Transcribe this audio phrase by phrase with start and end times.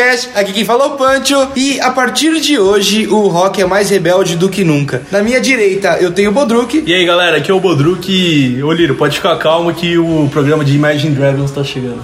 [0.00, 1.48] Aqui quem falou é o Pancho.
[1.54, 5.02] E a partir de hoje, o rock é mais rebelde do que nunca.
[5.10, 6.82] Na minha direita, eu tenho o Bodruk.
[6.86, 8.62] E aí galera, aqui é o Bodruk.
[8.62, 12.02] Ô Liro, pode ficar calmo que o programa de Imagine Dragons tá chegando.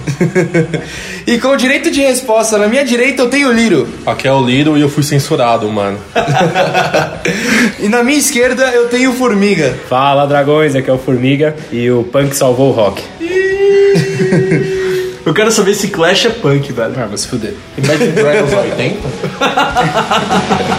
[1.25, 3.87] e com o direito de resposta na minha direita, eu tenho o Liro.
[4.05, 5.97] Aqui é o Liro e eu fui censurado, mano.
[7.79, 9.75] e na minha esquerda, eu tenho o Formiga.
[9.87, 13.01] Fala dragões, aqui é o Formiga e o punk salvou o rock.
[15.29, 16.95] Eu quero saber se Clash é punk, velho.
[16.97, 17.53] Ah, vai se fuder.
[17.77, 18.97] Imagine Dragons 80?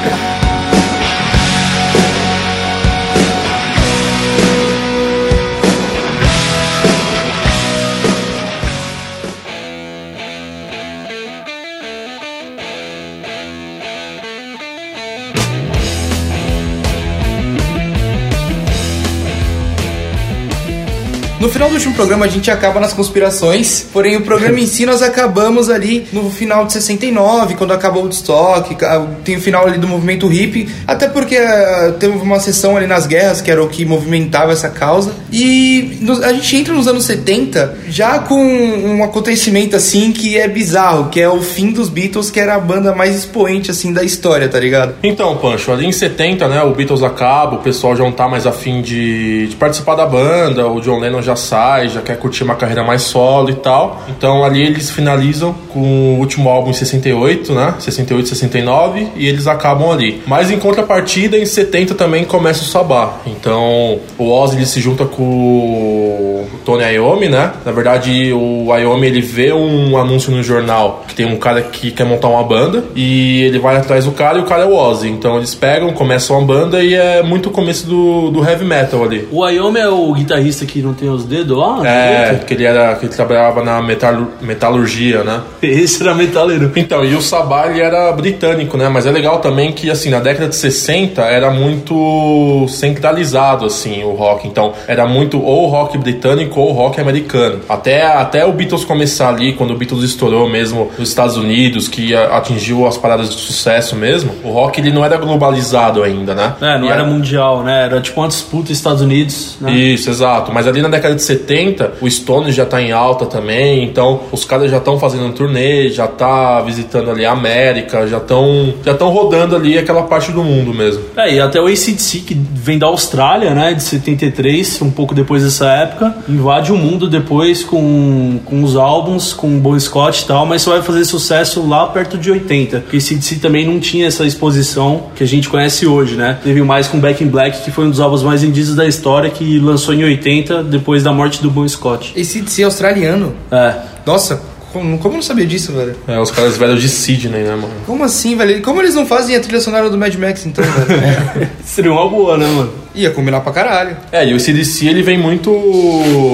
[21.40, 24.84] No final do último programa a gente acaba nas conspirações, porém o programa em si
[24.84, 28.76] nós acabamos ali no final de 69, quando acabou o Woodstock,
[29.24, 33.06] tem o final ali do movimento hippie, até porque uh, teve uma sessão ali nas
[33.06, 35.14] guerras que era o que movimentava essa causa.
[35.32, 41.08] E a gente entra nos anos 70 já com um acontecimento assim que é bizarro,
[41.08, 44.46] que é o fim dos Beatles, que era a banda mais expoente assim da história,
[44.46, 44.96] tá ligado?
[45.02, 48.46] Então, Pancho, ali em 70, né, o Beatles acaba, o pessoal já não tá mais
[48.46, 52.42] afim de, de participar da banda, o John Lennon já já sai, já quer curtir
[52.42, 54.02] uma carreira mais solo e tal.
[54.08, 57.74] Então ali eles finalizam com o último álbum em 68, né?
[57.78, 60.22] 68, 69 e eles acabam ali.
[60.26, 63.18] Mas em contrapartida, em 70 também começa o Sabá.
[63.26, 67.52] Então o Ozzy ele se junta com o Tony Iommi, né?
[67.64, 71.90] Na verdade, o Iommi ele vê um anúncio no jornal que tem um cara que
[71.90, 74.74] quer montar uma banda e ele vai atrás do cara e o cara é o
[74.74, 75.08] Ozzy.
[75.08, 79.04] Então eles pegam, começam uma banda e é muito o começo do, do heavy metal
[79.04, 79.28] ali.
[79.30, 81.86] O Iommi é o guitarrista que não tem os dedos lá?
[81.86, 85.40] É, que ele, era, que ele trabalhava na metal, metalurgia, né?
[85.62, 86.70] Esse era metaleiro.
[86.76, 88.88] Então, e o Sabá ele era britânico, né?
[88.88, 94.12] Mas é legal também que, assim, na década de 60 era muito centralizado, assim, o
[94.12, 94.46] rock.
[94.46, 97.60] Então, era muito ou rock britânico ou rock americano.
[97.68, 102.14] Até, até o Beatles começar ali, quando o Beatles estourou mesmo nos Estados Unidos, que
[102.14, 106.54] atingiu as paradas de sucesso mesmo, o rock ele não era globalizado ainda, né?
[106.60, 107.84] É, não era, era, mundial, né?
[107.84, 109.56] Era tipo uma disputa Estados Unidos.
[109.60, 109.72] Né?
[109.72, 110.52] Isso, exato.
[110.52, 114.44] Mas ali na década de 70, o Stone já tá em alta também, então os
[114.44, 118.92] caras já estão fazendo um turnê, já tá visitando ali a América, já estão já
[118.92, 121.02] estão rodando ali aquela parte do mundo mesmo.
[121.16, 125.42] É, e até o ACDC, que vem da Austrália, né, de 73, um pouco depois
[125.42, 130.26] dessa época, invade o mundo depois com, com os álbuns, com o Bon Scott e
[130.26, 134.06] tal, mas só vai fazer sucesso lá perto de 80, porque ACDC também não tinha
[134.06, 136.38] essa exposição que a gente conhece hoje, né?
[136.42, 139.30] Teve mais com Back in Black, que foi um dos álbuns mais vendidos da história,
[139.30, 142.12] que lançou em 80, depois da morte do Bon Scott.
[142.16, 143.34] Esse de ser australiano?
[143.50, 143.74] É.
[144.04, 144.40] Nossa,
[144.72, 145.96] como, como eu não sabia disso, velho?
[146.06, 147.70] É, os caras velhos de Sydney, né, mano?
[147.86, 148.62] Como assim, velho?
[148.62, 151.48] Como eles não fazem a trilha sonora do Mad Max, então, velho?
[151.64, 152.72] Seria uma boa, né, mano?
[152.94, 153.96] Ia combinar pra caralho.
[154.10, 155.50] É, e o CDC ele vem muito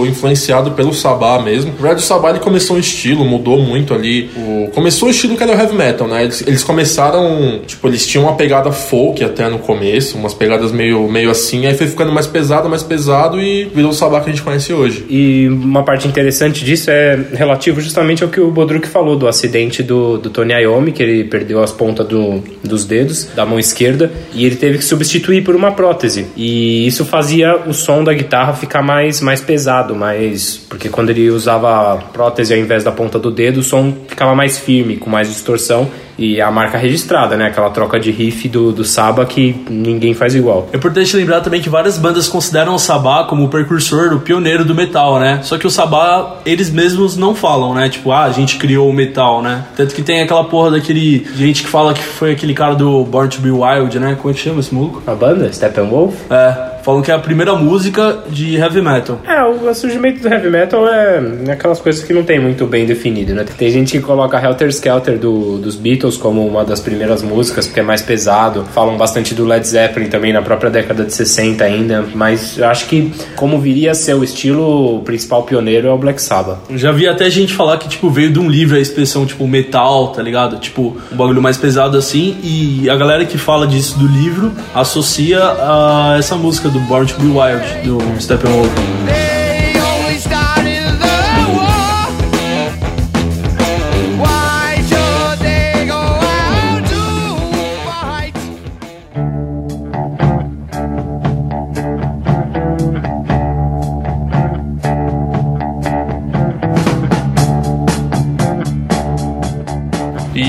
[0.09, 1.73] influenciado pelo Sabá mesmo.
[1.73, 4.31] Na verdade, o Sabá ele começou um estilo, mudou muito ali.
[4.35, 4.71] O...
[4.75, 6.25] Começou o estilo que era o heavy metal, né?
[6.25, 11.07] Eles, eles começaram, tipo, eles tinham uma pegada folk até no começo, umas pegadas meio,
[11.11, 14.33] meio assim, aí foi ficando mais pesado, mais pesado e virou o Sabá que a
[14.33, 15.05] gente conhece hoje.
[15.11, 19.83] E uma parte interessante disso é relativo justamente ao que o Bodruk falou do acidente
[19.83, 24.11] do, do Tony Iommi, que ele perdeu as pontas do, dos dedos, da mão esquerda,
[24.33, 26.27] e ele teve que substituir por uma prótese.
[26.37, 31.31] E isso fazia o som da guitarra ficar mais, mais pesado, mais porque quando ele
[31.31, 35.29] usava prótese ao invés da ponta do dedo, o som ficava mais firme, com mais
[35.29, 37.47] distorção e a marca registrada, né?
[37.47, 40.69] Aquela troca de riff do, do Saba que ninguém faz igual.
[40.73, 44.65] É importante lembrar também que várias bandas consideram o Sabá como o precursor, o pioneiro
[44.65, 45.41] do metal, né?
[45.43, 47.89] Só que o Sabá, eles mesmos não falam, né?
[47.89, 49.65] Tipo, ah, a gente criou o metal, né?
[49.77, 53.29] Tanto que tem aquela porra daquele gente que fala que foi aquele cara do Born
[53.29, 54.17] to Be Wild, né?
[54.21, 55.03] Como é que chama esse maluco?
[55.07, 55.53] A banda?
[55.53, 56.15] Steppenwolf?
[56.31, 56.76] É.
[56.87, 59.21] Falam que é a primeira música de heavy metal.
[59.27, 63.35] É, o surgimento do heavy metal é aquelas coisas que não tem muito bem definido,
[63.35, 63.45] né?
[63.59, 67.81] Tem gente que coloca Helter Skelter do, dos Beatles como uma das primeiras músicas, porque
[67.81, 68.65] é mais pesado.
[68.73, 72.87] Falam bastante do Led Zeppelin também na própria década de 60 ainda, mas eu acho
[72.87, 76.59] que como viria a ser o estilo, o principal pioneiro é o Black Sabbath.
[76.71, 80.13] Já vi até gente falar que, tipo, veio de um livro a expressão, tipo, metal,
[80.13, 80.61] tá ligado?
[80.61, 85.41] Tipo, um bagulho mais pesado assim, e a galera que fala disso do livro associa
[85.43, 89.46] a essa música do Born to Be Wild, do Steppenwolf.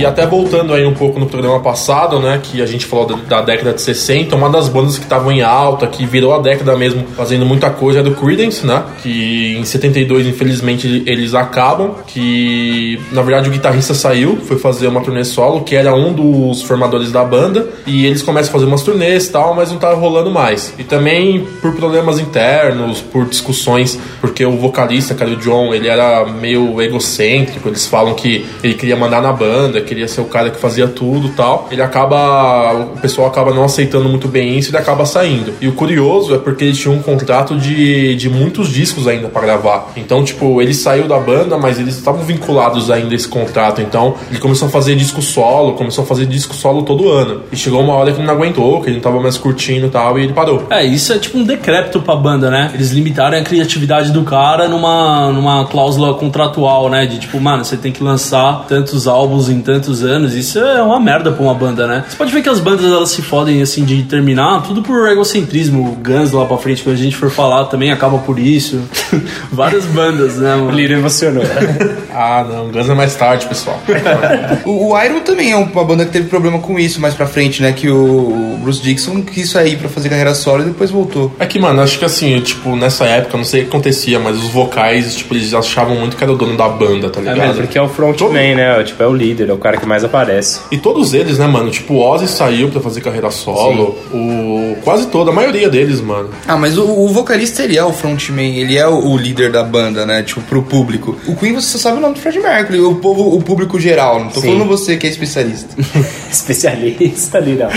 [0.08, 3.42] Até voltando aí um pouco no programa passado, né, que a gente falou da, da
[3.42, 7.06] década de 60, uma das bandas que estavam em alta, que virou a década mesmo
[7.16, 13.22] fazendo muita coisa é do Creedence, né, que em 72 infelizmente eles acabam, que na
[13.22, 17.24] verdade o guitarrista saiu, foi fazer uma turnê solo, que era um dos formadores da
[17.24, 20.74] banda, e eles começam a fazer umas turnês e tal, mas não tá rolando mais.
[20.78, 26.26] E também por problemas internos, por discussões, porque o vocalista, cara, o John, ele era
[26.26, 30.60] meio egocêntrico, eles falam que ele queria mandar na banda, queria ser o cara que
[30.60, 31.68] fazia tudo tal.
[31.72, 32.74] Ele acaba.
[32.74, 35.54] O pessoal acaba não aceitando muito bem isso e ele acaba saindo.
[35.60, 39.42] E o curioso é porque ele tinha um contrato de, de muitos discos ainda para
[39.42, 39.92] gravar.
[39.96, 43.82] Então, tipo, ele saiu da banda, mas eles estavam vinculados ainda a esse contrato.
[43.82, 47.42] Então, ele começou a fazer disco solo, começou a fazer disco solo todo ano.
[47.52, 49.90] E chegou uma hora que ele não aguentou, que ele não tava mais curtindo e
[49.90, 50.68] tal, e ele parou.
[50.70, 52.72] É, isso é tipo um decrépito pra banda, né?
[52.74, 57.06] Eles limitaram a criatividade do cara numa, numa cláusula contratual, né?
[57.08, 60.34] De tipo, mano, você tem que lançar tantos álbuns em tantos anos.
[60.34, 62.04] Isso é uma merda pra uma banda, né?
[62.08, 65.92] Você pode ver que as bandas elas se fodem assim de terminar, tudo por egocentrismo.
[65.92, 68.80] O Guns lá pra frente, quando a gente for falar, também acaba por isso.
[69.52, 70.72] Várias bandas, né, O mano?
[70.78, 71.44] Liro emocionou.
[72.20, 73.80] Ah, não, Guns é mais tarde, pessoal.
[74.66, 77.62] O, o Iron também é uma banda que teve problema com isso mais pra frente,
[77.62, 77.72] né?
[77.74, 81.32] Que o Bruce Dixon quis sair pra fazer carreira solo e depois voltou.
[81.40, 84.36] É que, mano, acho que assim, tipo, nessa época, não sei o que acontecia, mas
[84.38, 87.40] os vocais, tipo, eles achavam muito que era o dono da banda, tá É ligado?
[87.48, 88.84] mesmo, porque é o frontman, né?
[88.84, 90.60] Tipo, é o líder, é o cara que mais aparece.
[90.72, 91.70] E todos eles, né, mano?
[91.70, 93.96] Tipo, o Ozzy saiu pra fazer carreira solo.
[94.14, 94.76] O...
[94.84, 96.30] Quase toda, a maioria deles, mano.
[96.48, 99.64] Ah, mas o, o vocalista ele é o frontman, ele é o, o líder da
[99.64, 100.24] banda, né?
[100.24, 101.16] Tipo, pro público.
[101.28, 104.20] O Queen você só sabe o nome do Fred Mercury, o povo, o público geral.
[104.20, 104.48] Não tô Sim.
[104.48, 105.76] falando você que é especialista.
[106.32, 107.68] Especialista ali, não.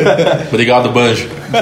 [0.52, 1.28] Obrigado, Banjo.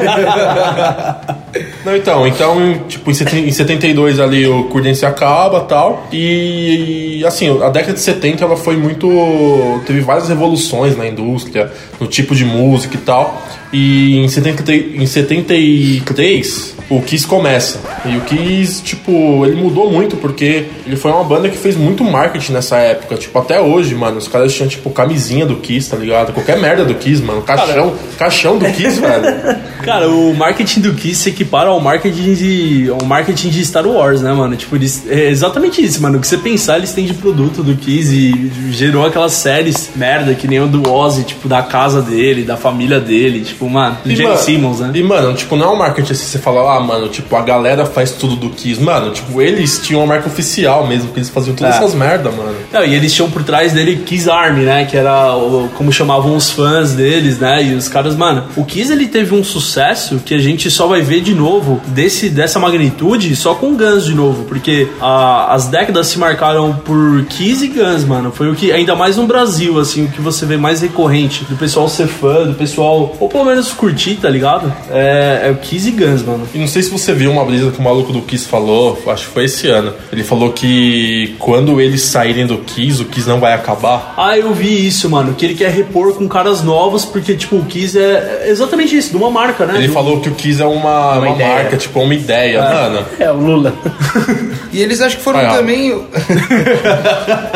[1.84, 6.06] Não, então, então, tipo, em seten- em 72 ali o Creedence acaba tal.
[6.12, 9.80] E, assim, a década de 70 ela foi muito.
[9.86, 11.70] Teve várias revoluções na indústria,
[12.00, 13.40] no tipo de música e tal.
[13.72, 17.80] E em, 70, em 73 o Kiss começa.
[18.04, 22.04] E o Kiss, tipo, ele mudou muito porque ele foi uma banda que fez muito
[22.04, 23.16] marketing nessa época.
[23.16, 26.32] Tipo, até hoje, mano, os caras tinham, tipo, camisinha do Kiss, tá ligado?
[26.32, 27.42] Qualquer merda do Kiss, mano.
[27.42, 29.56] Caixão, caixão do Kiss, velho.
[29.82, 34.20] Cara, o marketing do Kiss se equipara ao marketing de ao marketing de Star Wars,
[34.20, 34.56] né, mano?
[34.56, 36.18] Tipo, eles, é exatamente isso, mano.
[36.18, 40.34] O que você pensar, eles têm de produto do Kiss e gerou aquelas séries merda
[40.34, 44.10] que nem o do Ozzy, tipo, da casa dele, da família dele, tipo, mano, do
[44.12, 44.90] E, Gene mano, Simmons, né?
[44.94, 47.86] E, mano, tipo, não é um marketing assim, você fala, ah, mano, tipo, a galera
[47.86, 48.80] faz tudo do Kiss.
[48.82, 51.78] Mano, tipo, eles tinham uma marca oficial mesmo, que eles faziam todas É.
[51.78, 52.54] essas merda, mano.
[52.72, 54.84] Não, e eles tinham por trás dele Kiss Army, né?
[54.84, 57.62] Que era o- como chamavam os fãs deles, né?
[57.64, 61.00] E os caras, mano, o Kiss ele teve um sucesso que a gente só vai
[61.00, 66.06] ver de novo desse, dessa magnitude só com Guns de novo, porque a- as décadas
[66.08, 68.32] se marcaram por Kiss e Guns, mano.
[68.32, 71.56] Foi o que, ainda mais no Brasil, assim, o que você vê mais recorrente do
[71.56, 74.72] pessoal ser fã, do pessoal, ou pelo menos curtir, tá ligado?
[74.90, 76.46] É, é o Kiss e Guns, mano.
[76.54, 79.26] E não sei se você viu uma brisa que o maluco do Kiss falou, acho
[79.28, 79.92] que foi esse ano.
[80.12, 84.14] Ele falou que quando eles saírem do Kiss, o Kiss não vai acabar.
[84.16, 85.34] Ah, eu vi isso, mano.
[85.34, 89.10] Que ele quer repor com caras novos, porque, tipo, o Kiss é é exatamente isso,
[89.10, 89.74] de uma marca, né?
[89.76, 91.54] Ele Do- falou que o Kiss é uma, uma, ideia.
[91.54, 93.04] marca, tipo, uma ideia, mano.
[93.18, 93.72] É o Lula.
[94.76, 95.56] E eles acho que foram Vai, ó.
[95.56, 96.06] também.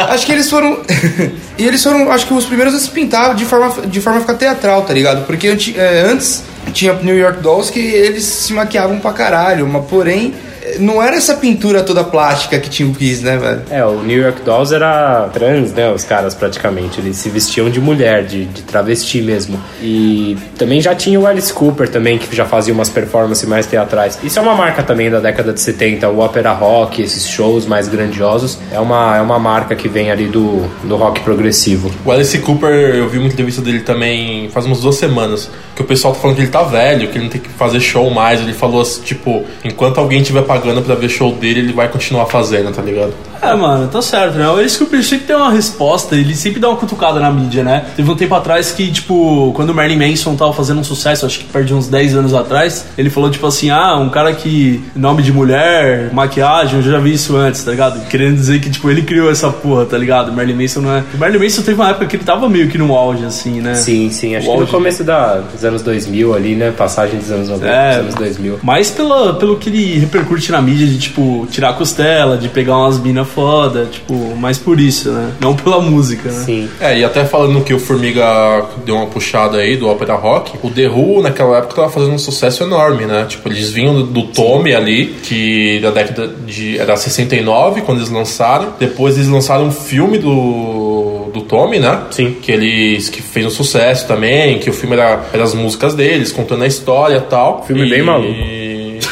[0.08, 0.78] acho que eles foram.
[1.58, 4.22] e eles foram, acho que os primeiros a se pintar de forma, de forma a
[4.22, 5.26] ficar teatral, tá ligado?
[5.26, 9.84] Porque anti- é, antes tinha New York Dolls que eles se maquiavam pra caralho, mas
[9.86, 10.34] porém.
[10.78, 13.62] Não era essa pintura toda plástica que tinha o Kiss, né, velho?
[13.70, 15.90] É, o New York Dolls era trans, né?
[15.92, 17.00] Os caras praticamente.
[17.00, 19.60] Eles se vestiam de mulher, de, de travesti mesmo.
[19.82, 24.18] E também já tinha o Alice Cooper também, que já fazia umas performances mais teatrais.
[24.22, 27.88] Isso é uma marca também da década de 70, o ópera rock, esses shows mais
[27.88, 28.58] grandiosos.
[28.72, 31.90] É uma, é uma marca que vem ali do, do rock progressivo.
[32.04, 35.50] O Alice Cooper, eu vi uma entrevista dele também faz umas duas semanas.
[35.74, 37.80] Que o pessoal tá falando que ele tá velho, que ele não tem que fazer
[37.80, 38.40] show mais.
[38.40, 42.26] Ele falou assim, tipo, enquanto alguém tiver pagando pra ver show dele, ele vai continuar
[42.26, 43.12] fazendo, tá ligado?
[43.42, 44.48] É, mano, tá certo, né?
[44.48, 47.86] O Alice Cooper sempre tem uma resposta, ele sempre dá uma cutucada na mídia, né?
[47.96, 51.38] Teve um tempo atrás que, tipo, quando o Marilyn Manson tava fazendo um sucesso, acho
[51.38, 54.82] que perde uns 10 anos atrás, ele falou, tipo assim, ah, um cara que.
[54.94, 58.06] nome de mulher, maquiagem, eu já vi isso antes, tá ligado?
[58.08, 60.28] Querendo dizer que, tipo, ele criou essa porra, tá ligado?
[60.30, 61.04] O Marilyn Manson não é.
[61.14, 63.74] O Marilyn Manson teve uma época que ele tava meio que no auge, assim, né?
[63.74, 64.36] Sim, sim.
[64.36, 64.72] Acho O que no auge.
[64.72, 66.70] começo da, dos anos 2000 ali, né?
[66.76, 67.88] Passagem dos anos 90 É.
[67.90, 68.58] dos anos 2000.
[68.62, 72.76] Mais pela, pelo que ele repercute na mídia de, tipo, tirar a costela, de pegar
[72.76, 75.32] umas minas foda, tipo, mais por isso, né?
[75.40, 76.44] Não pela música, né?
[76.44, 76.68] Sim.
[76.80, 80.70] É, e até falando que o Formiga deu uma puxada aí do ópera rock, o
[80.70, 83.26] The Who naquela época tava fazendo um sucesso enorme, né?
[83.28, 86.78] Tipo, eles vinham do, do Tommy ali, que da década de.
[86.78, 88.74] era 69 quando eles lançaram.
[88.78, 91.30] Depois eles lançaram um filme do.
[91.32, 92.02] do Tommy, né?
[92.10, 92.36] Sim.
[92.40, 96.32] Que eles que fez um sucesso também, que o filme era, era as músicas deles,
[96.32, 97.64] contando a história e tal.
[97.66, 97.90] Filme e...
[97.90, 98.59] bem maluco.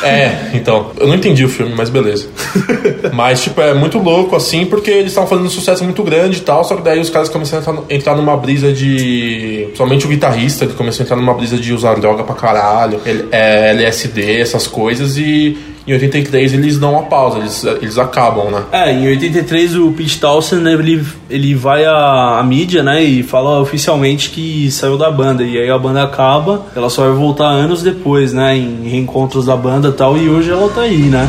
[0.02, 2.28] É, então, eu não entendi o filme, mas beleza.
[3.12, 6.40] mas, tipo, é muito louco, assim, porque eles estavam fazendo um sucesso muito grande e
[6.40, 9.64] tal, só que daí os caras começaram a entrar, numa brisa de.
[9.66, 13.00] Principalmente o guitarrista, ele começou a entrar numa brisa de usar droga pra caralho,
[13.30, 15.56] é, LSD, essas coisas, e
[15.88, 18.62] em 83 eles dão uma pausa, eles, eles acabam, né?
[18.70, 23.60] É, em 83 o Pete Townsend ele, ele vai à, à mídia, né, e fala
[23.60, 25.42] oficialmente que saiu da banda.
[25.42, 29.56] E aí a banda acaba, ela só vai voltar anos depois, né, em reencontros da
[29.56, 31.28] banda e tal, e hoje ela tá aí, né?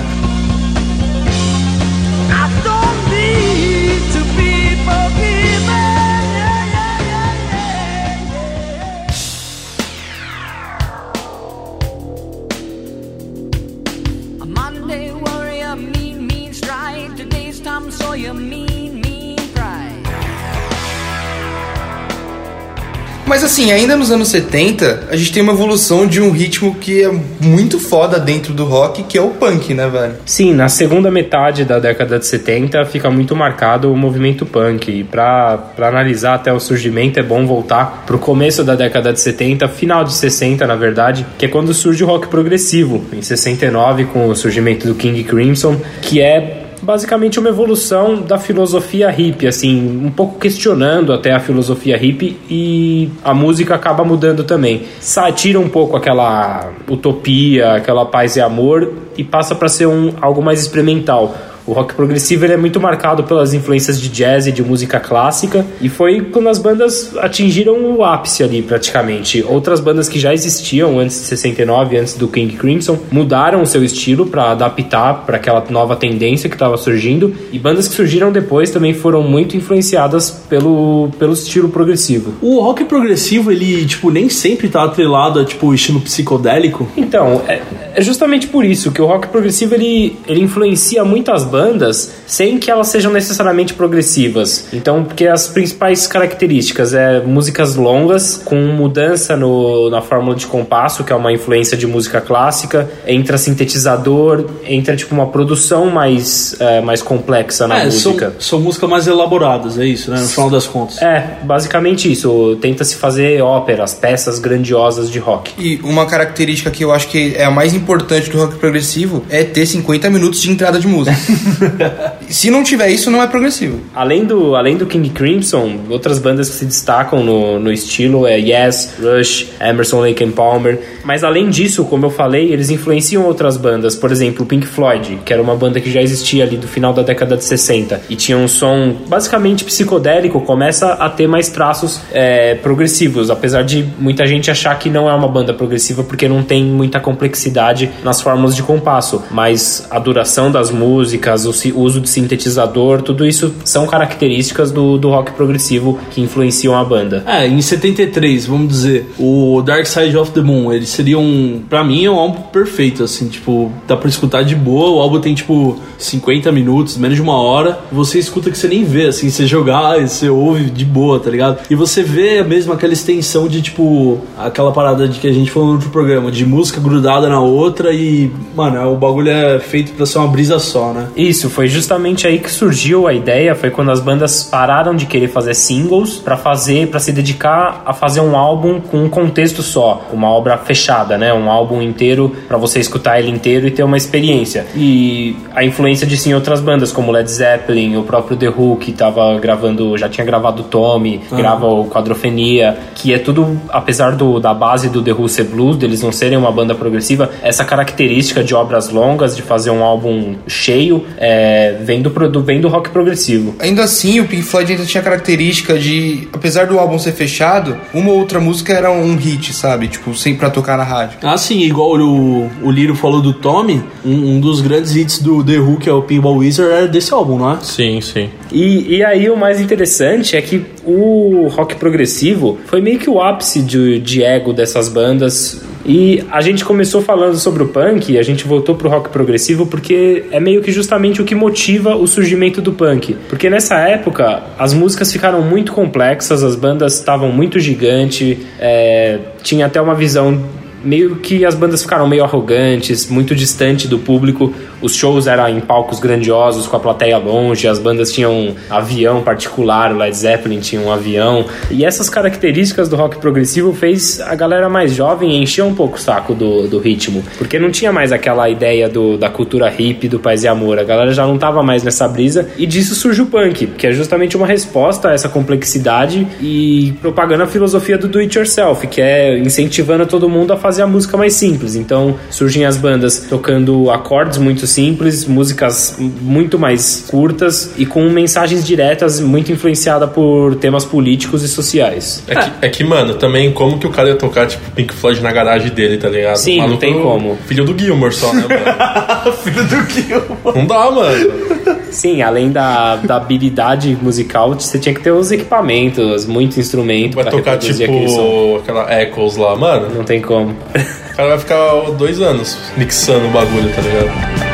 [23.60, 27.12] Assim, ainda nos anos 70, a gente tem uma evolução de um ritmo que é
[27.42, 30.14] muito foda dentro do rock, que é o punk, né, velho?
[30.26, 34.90] Sim, na segunda metade da década de 70 fica muito marcado o movimento punk.
[34.90, 39.20] E pra, pra analisar até o surgimento é bom voltar pro começo da década de
[39.20, 44.06] 70, final de 60, na verdade, que é quando surge o rock progressivo, em 69,
[44.06, 50.02] com o surgimento do King Crimson, que é basicamente uma evolução da filosofia hippie, assim,
[50.04, 54.86] um pouco questionando até a filosofia hippie e a música acaba mudando também.
[55.00, 60.16] Sai, tira um pouco aquela utopia, aquela paz e amor e passa para ser um
[60.20, 61.36] algo mais experimental.
[61.70, 65.64] O rock progressivo ele é muito marcado pelas influências de jazz e de música clássica
[65.80, 69.46] e foi quando as bandas atingiram o ápice ali praticamente.
[69.48, 73.84] Outras bandas que já existiam antes de 69, antes do King Crimson, mudaram o seu
[73.84, 78.72] estilo para adaptar para aquela nova tendência que estava surgindo e bandas que surgiram depois
[78.72, 82.34] também foram muito influenciadas pelo, pelo estilo progressivo.
[82.42, 86.88] O rock progressivo, ele, tipo, nem sempre tá atrelado a, tipo, estilo psicodélico.
[86.98, 87.62] Então, é,
[87.94, 92.58] é justamente por isso que o rock progressivo ele, ele influencia muito as bandas sem
[92.58, 94.68] que elas sejam necessariamente progressivas.
[94.72, 101.04] Então, porque as principais características é músicas longas, com mudança no, na fórmula de compasso,
[101.04, 106.82] que é uma influência de música clássica, entra sintetizador, entra tipo uma produção mais, é,
[106.82, 108.36] mais complexa na é, são, música.
[108.40, 110.20] são músicas mais elaboradas, é isso, né?
[110.22, 111.02] No final das contas.
[111.02, 112.58] É, basicamente isso.
[112.62, 115.52] Tenta-se fazer óperas, peças grandiosas de rock.
[115.58, 119.44] E uma característica que eu acho que é a mais importante do rock progressivo é
[119.44, 121.18] ter 50 minutos de entrada de música.
[122.30, 123.80] Se não tiver isso, não é progressivo.
[123.94, 128.38] Além do, além do King Crimson, outras bandas que se destacam no, no estilo é
[128.38, 130.80] Yes, Rush, Emerson, Lake and Palmer.
[131.04, 133.96] Mas além disso, como eu falei, eles influenciam outras bandas.
[133.96, 137.02] Por exemplo, Pink Floyd, que era uma banda que já existia ali do final da
[137.02, 142.56] década de 60 e tinha um som basicamente psicodélico, começa a ter mais traços é,
[142.56, 146.64] progressivos, apesar de muita gente achar que não é uma banda progressiva porque não tem
[146.64, 149.24] muita complexidade nas fórmulas de compasso.
[149.32, 155.10] Mas a duração das músicas, o uso de sintetizador, tudo isso são características do, do
[155.10, 157.24] rock progressivo que influenciam a banda.
[157.26, 161.62] É, em 73, vamos dizer, o Dark Side of the Moon, ele seria um.
[161.70, 164.90] Pra mim, é um álbum perfeito, assim, tipo, dá pra escutar de boa.
[164.90, 167.80] O álbum tem, tipo, 50 minutos, menos de uma hora.
[167.92, 171.60] Você escuta que você nem vê, assim, você jogar você ouve de boa, tá ligado?
[171.70, 175.70] E você vê mesmo aquela extensão de, tipo, aquela parada de que a gente falou
[175.70, 180.06] no outro programa, de música grudada na outra e, mano, o bagulho é feito pra
[180.06, 181.10] ser uma brisa só, né?
[181.20, 185.28] Isso, foi justamente aí que surgiu a ideia, foi quando as bandas pararam de querer
[185.28, 190.08] fazer singles pra fazer, para se dedicar a fazer um álbum com um contexto só,
[190.14, 191.34] uma obra fechada, né?
[191.34, 194.66] Um álbum inteiro pra você escutar ele inteiro e ter uma experiência.
[194.74, 198.94] E a influência de sim outras bandas como Led Zeppelin, o próprio The Who que
[198.94, 204.54] tava gravando, já tinha gravado Tommy, grava o Quadrofenia, que é tudo apesar do, da
[204.54, 208.56] base do The Who ser blues, deles não serem uma banda progressiva, essa característica de
[208.56, 213.56] obras longas, de fazer um álbum cheio, é, vem, do, produ- vem do rock progressivo.
[213.60, 217.78] Ainda assim, o Pink Floyd ainda tinha a característica de, apesar do álbum ser fechado,
[217.94, 219.88] uma ou outra música era um hit, sabe?
[219.88, 221.18] Tipo, sempre pra tocar na rádio.
[221.24, 225.44] Ah, sim, igual o, o Liro falou do Tommy, um, um dos grandes hits do
[225.44, 227.58] The Who, que é o Pinball Wizard, era desse álbum, não é?
[227.62, 228.30] Sim, sim.
[228.52, 233.22] E, e aí o mais interessante é que o rock progressivo foi meio que o
[233.22, 235.62] ápice de, de ego dessas bandas.
[235.90, 240.26] E a gente começou falando sobre o punk a gente voltou pro rock progressivo porque
[240.30, 243.16] é meio que justamente o que motiva o surgimento do punk.
[243.28, 249.66] Porque nessa época as músicas ficaram muito complexas, as bandas estavam muito gigantes, é, tinha
[249.66, 250.40] até uma visão
[250.84, 254.54] meio que as bandas ficaram meio arrogantes, muito distante do público.
[254.82, 259.22] Os shows eram em palcos grandiosos, com a plateia longe, as bandas tinham um avião
[259.22, 261.46] particular, o Led Zeppelin tinha um avião.
[261.72, 266.00] E essas características do rock progressivo fez a galera mais jovem encher um pouco o
[266.00, 267.24] saco do, do ritmo.
[267.38, 270.80] Porque não tinha mais aquela ideia do, da cultura hippie, do paz e amor.
[270.80, 272.50] A galera já não tava mais nessa brisa.
[272.58, 277.44] E disso surge o punk, que é justamente uma resposta a essa complexidade e propagando
[277.44, 281.16] a filosofia do do it yourself, que é incentivando todo mundo a fazer a música
[281.18, 281.76] mais simples.
[281.76, 288.66] Então surgem as bandas tocando acordes muito simples, músicas muito mais curtas e com mensagens
[288.66, 292.24] diretas, muito influenciada por temas políticos e sociais.
[292.28, 295.22] É que, é que, mano, também como que o cara ia tocar, tipo, Pink Floyd
[295.22, 296.38] na garagem dele, tá ligado?
[296.38, 297.38] Sim, não tem como.
[297.48, 299.38] Filho do Gilmore só, né, mano?
[299.44, 300.22] Filho do Kill.
[300.54, 301.79] Não dá, mano.
[301.92, 307.26] Sim, além da, da habilidade musical, você tinha que ter os equipamentos, muito instrumento Vai
[307.26, 308.16] tocar, reproduzir aquele som.
[308.16, 309.96] tipo, aquela Echoes lá, mano.
[309.96, 310.52] Não tem como.
[310.52, 314.49] O cara vai ficar dois anos mixando o bagulho, tá ligado?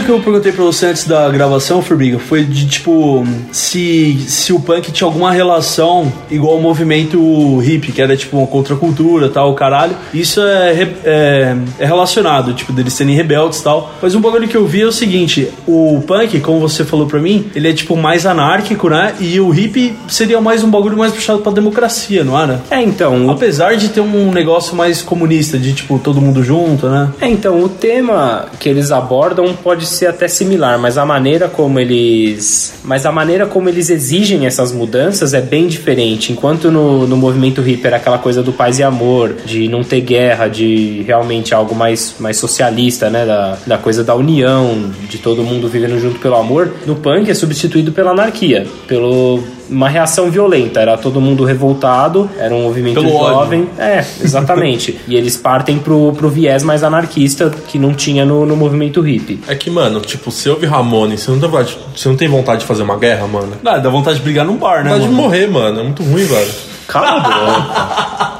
[0.00, 4.52] Bagulho que eu perguntei pra você antes da gravação, Formiga, foi de tipo se, se
[4.52, 9.54] o punk tinha alguma relação igual ao movimento hippie, que era tipo uma contracultura tal,
[9.54, 9.96] caralho.
[10.12, 13.92] Isso é, é, é relacionado, tipo, deles serem rebeldes e tal.
[14.00, 17.20] Mas um bagulho que eu vi é o seguinte: o punk, como você falou pra
[17.20, 19.14] mim, ele é tipo mais anárquico, né?
[19.20, 22.62] E o hippie seria mais um bagulho mais puxado pra democracia, não era?
[22.70, 26.88] É, então, o Apesar de ter um negócio mais comunista, de tipo todo mundo junto,
[26.88, 27.10] né?
[27.20, 31.78] É, então, o tema que eles abordam pode ser até similar, mas a maneira como
[31.78, 32.74] eles.
[32.84, 36.32] Mas a maneira como eles exigem essas mudanças é bem diferente.
[36.32, 40.00] Enquanto no, no movimento hippie era aquela coisa do paz e amor, de não ter
[40.00, 43.26] guerra, de realmente algo mais, mais socialista, né?
[43.26, 47.34] Da, da coisa da união, de todo mundo vivendo junto pelo amor, no punk é
[47.34, 49.42] substituído pela anarquia, pelo.
[49.70, 53.34] Uma reação violenta, era todo mundo revoltado, era um movimento Pelo ódio.
[53.34, 54.98] jovem, é, exatamente.
[55.06, 59.40] e eles partem pro, pro viés mais anarquista que não tinha no, no movimento hippie.
[59.46, 62.60] É que, mano, tipo, você ouve Ramone, você não, tem vontade, você não tem vontade
[62.60, 63.52] de fazer uma guerra, mano?
[63.64, 64.90] Ah, dá vontade de brigar num bar, né?
[64.90, 65.22] Vontade de mano?
[65.22, 65.80] morrer, mano.
[65.80, 66.50] É muito ruim, velho.
[66.88, 68.39] Cala a boca.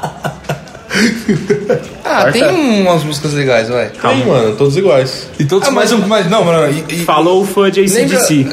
[2.03, 2.43] Ah, tem
[2.81, 3.87] umas músicas legais, vai.
[3.89, 5.27] Tem, mano, todos iguais.
[5.39, 5.99] E todos Ah, mais um.
[6.07, 6.69] mas não, mano.
[6.89, 8.45] E, e- Falou o fã de lembra, ACDC.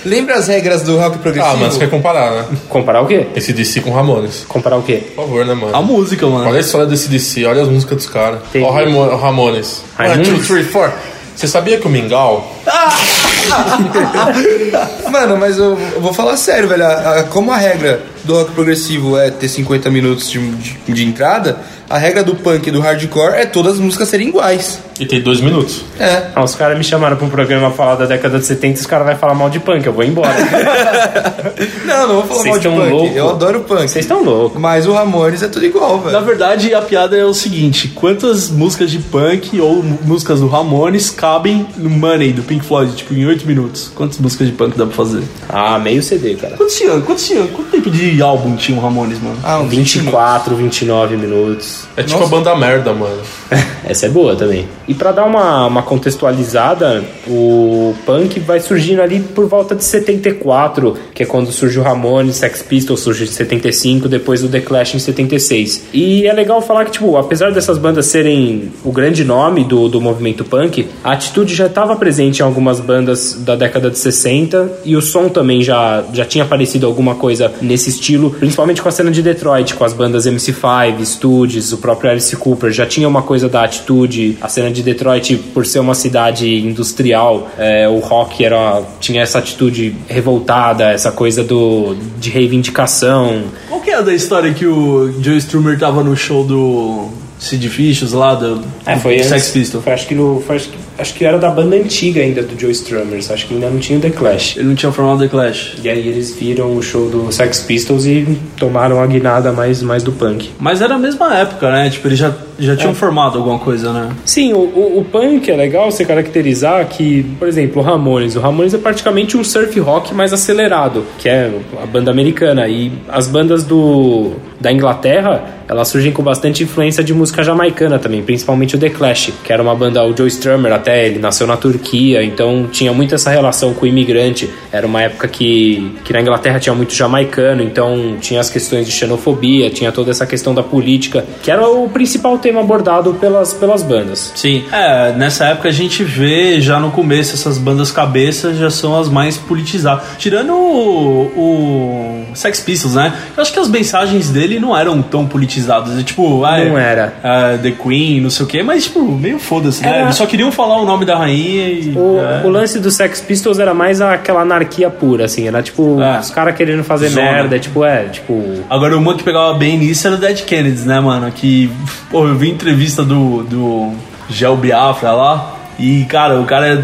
[0.06, 1.56] lembra as regras do rock progressivo?
[1.56, 2.44] Ah, mas você quer comparar, né?
[2.70, 3.26] Comparar o quê?
[3.36, 4.44] Esse DC com Ramones.
[4.48, 5.02] Comparar o quê?
[5.14, 5.76] Por favor, né, mano?
[5.76, 6.48] A música, mano.
[6.48, 8.40] Olha a história desse DC, olha as músicas dos caras.
[8.54, 9.82] Ó o Ramo- o Ramones.
[9.98, 10.28] Raimundos?
[10.28, 10.90] One, two, three, four.
[11.36, 12.50] Você sabia que o Mingau...
[15.10, 16.84] Mano, mas eu, vou falar sério, velho.
[17.30, 21.98] Como a regra do rock progressivo é ter 50 minutos de, de, de entrada, a
[21.98, 24.78] regra do punk e do hardcore é todas as músicas serem iguais.
[25.00, 25.82] E tem dois minutos.
[25.98, 26.24] É.
[26.36, 28.86] Ah, os caras me chamaram pra um programa falar da década de 70 e os
[28.86, 30.30] caras vão falar mal de punk, eu vou embora.
[31.84, 32.90] Não, não vou falar Vocês mal de punk.
[32.90, 33.14] louco.
[33.16, 33.80] Eu adoro punk.
[33.88, 34.60] Vocês estão loucos.
[34.60, 36.12] Mas o Ramones é tudo igual, velho.
[36.12, 41.10] Na verdade, a piada é o seguinte: quantas músicas de punk ou músicas do Ramones
[41.10, 43.90] cabem no Money do Pink Floyd, tipo, em 8 minutos?
[43.94, 45.22] Quantas músicas de punk dá pra fazer?
[45.48, 46.56] Ah, meio CD, cara.
[46.56, 47.00] Quantos tinha?
[47.00, 47.46] Quantos tinha?
[47.48, 49.38] Quanto tempo de álbum tinha o Ramones, mano?
[49.42, 50.20] Ah, uns 20 minutos.
[50.20, 51.84] 24, 29 minutos.
[51.96, 52.34] É tipo Nossa.
[52.34, 53.20] a banda merda, mano.
[53.84, 54.66] Essa é boa também.
[54.86, 60.96] E pra dar uma, uma contextualizada, o punk vai surgindo ali por volta de 74,
[61.14, 64.94] que é quando surge o Ramones, Sex Pistols surge em 75, depois o The Clash
[64.94, 65.84] em 76.
[65.92, 70.00] E é legal falar que, tipo, apesar dessas bandas serem o grande nome do, do
[70.00, 74.96] movimento punk, a atitude já estava presente em algumas bandas da década de 60 e
[74.96, 79.10] o som também já, já tinha aparecido alguma coisa nesse estilo, principalmente com a cena
[79.10, 83.48] de Detroit, com as bandas MC5, Studios, o próprio Alice Cooper, já tinha uma coisa
[83.48, 84.38] da atitude.
[84.40, 89.38] A cena de Detroit, por ser uma cidade industrial, é, o rock era, tinha essa
[89.38, 93.42] atitude revoltada, essa coisa do, de reivindicação.
[93.68, 97.08] Qual que é a da história que o Joe Strummer tava no show do
[97.38, 99.84] Sid Vicious lá, do, É, foi Sex Pistols?
[99.84, 102.58] Foi, acho, que no, foi, acho, que, acho que era da banda antiga ainda do
[102.58, 104.56] Joe Strummers, acho que ainda não tinha o The Clash.
[104.56, 105.76] Ele não tinha formado The Clash.
[105.82, 110.02] E aí eles viram o show do Sex Pistols e tomaram a guinada mais, mais
[110.02, 110.50] do punk.
[110.58, 111.90] Mas era a mesma época, né?
[111.90, 114.10] Tipo, eles já, já tinham formado alguma coisa, né?
[114.24, 118.36] Sim, o, o, o punk é legal você caracterizar que, por exemplo, o Ramones.
[118.36, 121.50] O Ramones é praticamente um surf rock mais acelerado, que é
[121.82, 122.68] a banda americana.
[122.68, 128.22] E as bandas do, da Inglaterra, elas surgem com bastante influência de música jamaicana também,
[128.22, 131.56] principalmente o The Clash, que era uma banda, o Joe Strummer até, ele nasceu na
[131.56, 134.48] Turquia, então tinha muito essa relação com o imigrante.
[134.72, 138.92] Era uma época que, que na Inglaterra tinha muito jamaicano, então tinha as questões de
[138.92, 143.82] xenofobia, tinha toda essa questão da política, que era o principal tema abordado pelas, pelas
[143.82, 144.32] bandas.
[144.34, 148.98] Sim, é, nessa época a gente vê já no começo essas bandas cabeças já são
[148.98, 150.04] as mais politizadas.
[150.18, 153.12] Tirando o, o Sex Pistols, né?
[153.36, 155.98] Eu acho que as mensagens dele não eram tão politizadas.
[155.98, 157.14] É, tipo, ah, Não era.
[157.22, 160.02] ah, The Queen, não sei o quê, mas tipo, meio foda-se, né?
[160.02, 161.92] Eles só queriam falar o nome da rainha e.
[161.96, 162.42] O, é.
[162.44, 166.18] o lance do Sex Pistols era mais aquela anarquia pura, assim, era tipo, É.
[166.20, 167.30] os caras querendo fazer Zona.
[167.30, 171.00] merda, tipo, é, tipo, Agora, uma que pegava bem nisso era o Dead Kennedys, né,
[171.00, 171.30] mano?
[171.30, 171.70] Que,
[172.10, 173.92] pô, eu vi entrevista do, do
[174.28, 175.56] Gel Biafra lá.
[175.78, 176.78] E, cara, o cara é...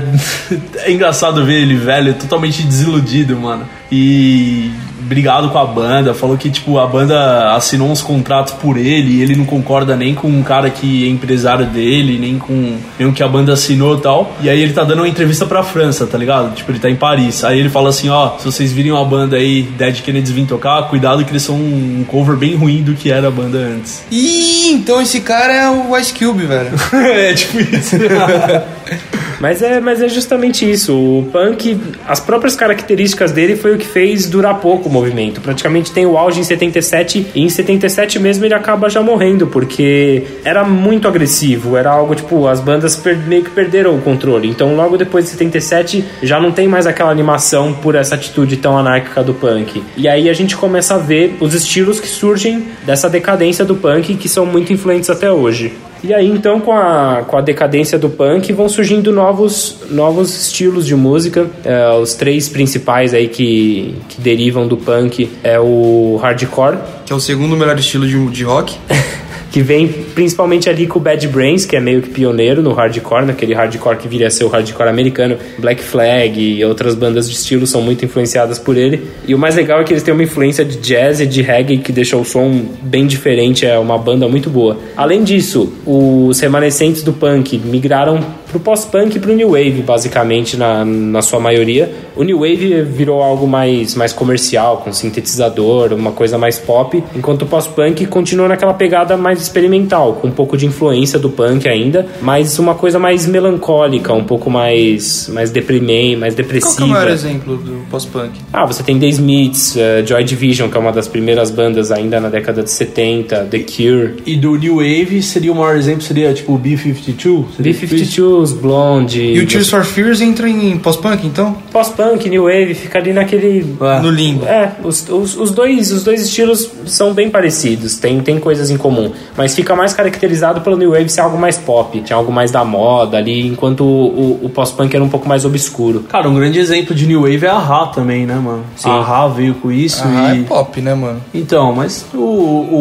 [0.88, 3.68] é engraçado ver ele, velho, totalmente desiludido, mano.
[3.92, 4.70] E
[5.06, 9.22] brigado com a banda, falou que, tipo, a banda assinou uns contratos por ele e
[9.22, 13.12] ele não concorda nem com um cara que é empresário dele, nem com nem o
[13.12, 14.36] que a banda assinou e tal.
[14.40, 16.54] E aí ele tá dando uma entrevista pra França, tá ligado?
[16.54, 17.44] Tipo, ele tá em Paris.
[17.44, 20.82] Aí ele fala assim, ó, se vocês virem uma banda aí, Dead Kennedys vir tocar,
[20.88, 24.04] cuidado que eles são um cover bem ruim do que era a banda antes.
[24.10, 26.70] Ih, então esse cara é o Ice Cube, velho.
[26.92, 27.96] é, tipo isso.
[29.40, 30.94] Mas é, mas é justamente isso.
[30.94, 35.40] O punk, as próprias características dele foi o que fez durar pouco o movimento.
[35.40, 40.24] Praticamente tem o auge em 77 e em 77 mesmo ele acaba já morrendo, porque
[40.44, 41.76] era muito agressivo.
[41.76, 44.48] Era algo tipo, as bandas meio que perderam o controle.
[44.48, 48.76] Então logo depois de 77 já não tem mais aquela animação por essa atitude tão
[48.76, 49.82] anárquica do punk.
[49.96, 54.14] E aí a gente começa a ver os estilos que surgem dessa decadência do punk
[54.14, 55.72] que são muito influentes até hoje.
[56.02, 60.86] E aí, então, com a, com a decadência do punk, vão surgindo novos, novos estilos
[60.86, 61.48] de música.
[61.64, 67.16] É, os três principais aí que, que derivam do punk é o hardcore, Que é
[67.16, 68.76] o segundo melhor estilo de, de rock.
[69.56, 73.24] que vem principalmente ali com o Bad Brains, que é meio que pioneiro no hardcore,
[73.24, 75.38] naquele hardcore que viria a ser o hardcore americano.
[75.58, 79.06] Black Flag e outras bandas de estilo são muito influenciadas por ele.
[79.26, 81.78] E o mais legal é que eles têm uma influência de jazz e de reggae
[81.78, 84.76] que deixa o som bem diferente, é uma banda muito boa.
[84.94, 90.84] Além disso, os remanescentes do punk migraram pro pós-punk e pro new wave, basicamente, na,
[90.84, 91.92] na sua maioria.
[92.14, 97.42] O new wave virou algo mais, mais comercial, com sintetizador, uma coisa mais pop, enquanto
[97.42, 102.06] o pós-punk continuou naquela pegada mais experimental, com um pouco de influência do punk ainda,
[102.20, 106.76] mas uma coisa mais melancólica, um pouco mais, mais deprimente, mais Qual depressiva.
[106.76, 108.32] que é o maior exemplo do pós-punk?
[108.52, 112.20] Ah, você tem The Smiths, eh, Joy Division, que é uma das primeiras bandas ainda
[112.20, 116.32] na década de 70, The Cure, e do New Wave seria o maior exemplo, seria
[116.32, 117.44] tipo o B-52?
[117.56, 118.22] Seria tipo isso?
[118.22, 119.22] B-52s, Blonde...
[119.22, 121.56] E o Tears for Fears entra em pós-punk, então?
[121.72, 123.76] Pós-punk, New Wave, fica ali naquele...
[123.80, 124.00] É.
[124.00, 124.44] No limbo.
[124.46, 128.76] É, os, os, os dois, os dois estilos são bem parecidos, tem, tem coisas em
[128.76, 132.50] comum, mas fica mais caracterizado pelo New Wave ser algo mais pop, tinha algo mais
[132.50, 136.00] da moda ali, enquanto o, o, o pós-punk era um pouco mais obscuro.
[136.08, 138.64] Cara, um grande exemplo de New Wave é a Ra também, né, mano?
[138.76, 138.90] Sim.
[138.90, 140.40] A Ra veio com isso Ah, e...
[140.40, 141.20] é pop, né, mano?
[141.34, 142.18] Então, mas o,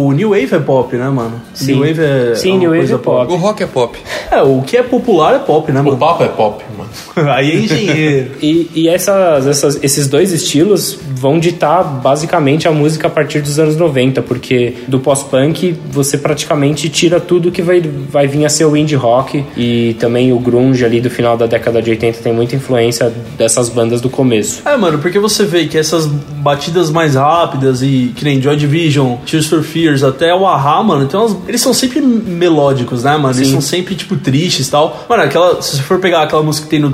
[0.07, 1.41] o New Wave é pop, né, mano?
[1.53, 1.73] Sim.
[1.73, 2.35] New Wave é.
[2.35, 3.33] Sim, é New Wave coisa é pop.
[3.33, 3.97] O rock é pop.
[4.31, 5.97] É, o que é popular é pop, né, O mano?
[5.97, 6.89] papo é pop, mano.
[7.33, 8.31] Aí é engenheiro.
[8.41, 13.57] E, e essas, essas- esses dois estilos vão ditar basicamente a música a partir dos
[13.59, 18.65] anos 90, porque do pós-punk você praticamente tira tudo que vai, vai vir a ser
[18.65, 22.33] o indie rock e também o grunge ali do final da década de 80 tem
[22.33, 24.61] muita influência dessas bandas do começo.
[24.67, 29.15] É, mano, porque você vê que essas batidas mais rápidas e que nem Joy Division,
[29.25, 33.35] Tears for Fears, até o Aha, mano, então elas- eles são sempre melódicos, né, mano?
[33.35, 33.53] Eles Sim.
[33.53, 35.05] são sempre, tipo, tristes e tal.
[35.09, 36.91] Mano, aquela, se você for pegar aquela música que tem no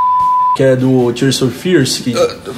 [0.56, 2.14] que é do Tears for Fears, que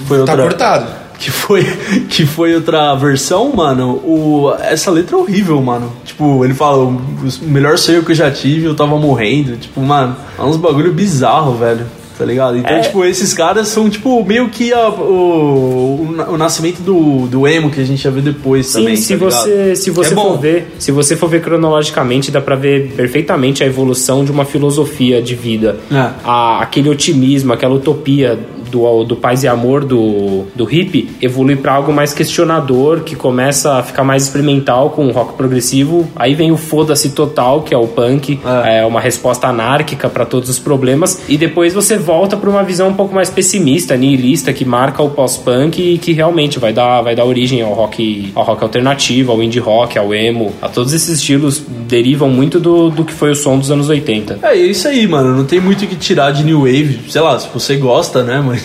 [0.08, 0.36] foi outra...
[0.36, 0.88] Tá cortado.
[1.20, 1.64] que foi
[2.10, 5.92] que foi outra versão, mano, o, essa letra é horrível, mano.
[6.04, 7.02] Tipo, ele fala, o
[7.44, 9.56] melhor sonho que eu já tive, eu tava morrendo.
[9.58, 11.86] Tipo, mano, é uns bagulho bizarro, velho.
[12.18, 12.58] Tá ligado?
[12.58, 12.82] Então, É.
[12.82, 17.48] tipo, esses caras são, tipo, meio que a- o, o, na- o nascimento do, do
[17.48, 18.96] emo que a gente ia ver depois Sim, também.
[18.96, 22.56] se tá você, se você É for ver, se você for ver cronologicamente, dá pra
[22.56, 25.80] ver perfeitamente a evolução de uma filosofia de vida.
[25.92, 26.12] É.
[26.24, 28.38] A- aquele otimismo, aquela utopia
[28.74, 33.76] do, do paz e amor do, do hippie evolui pra algo mais questionador, que começa
[33.76, 36.08] a ficar mais experimental com o rock progressivo.
[36.16, 38.80] Aí vem o foda-se total, que é o punk, É.
[38.80, 41.22] é, uma resposta anárquica pra todos os problemas.
[41.30, 45.10] E depois você volta pra uma visão um pouco mais pessimista, nihilista, que marca o
[45.12, 49.44] pós-punk e que realmente vai dar, vai dar origem ao rock, ao rock alternativo, ao
[49.44, 50.52] indie rock, ao emo.
[50.62, 54.40] A todos esses estilos derivam muito do, do que foi o som dos anos 80.
[54.42, 55.36] É isso aí, mano.
[55.36, 57.00] Não tem muito o que tirar de New Wave.
[57.10, 58.42] Sei lá, se você gosta, né?
[58.46, 58.63] Mas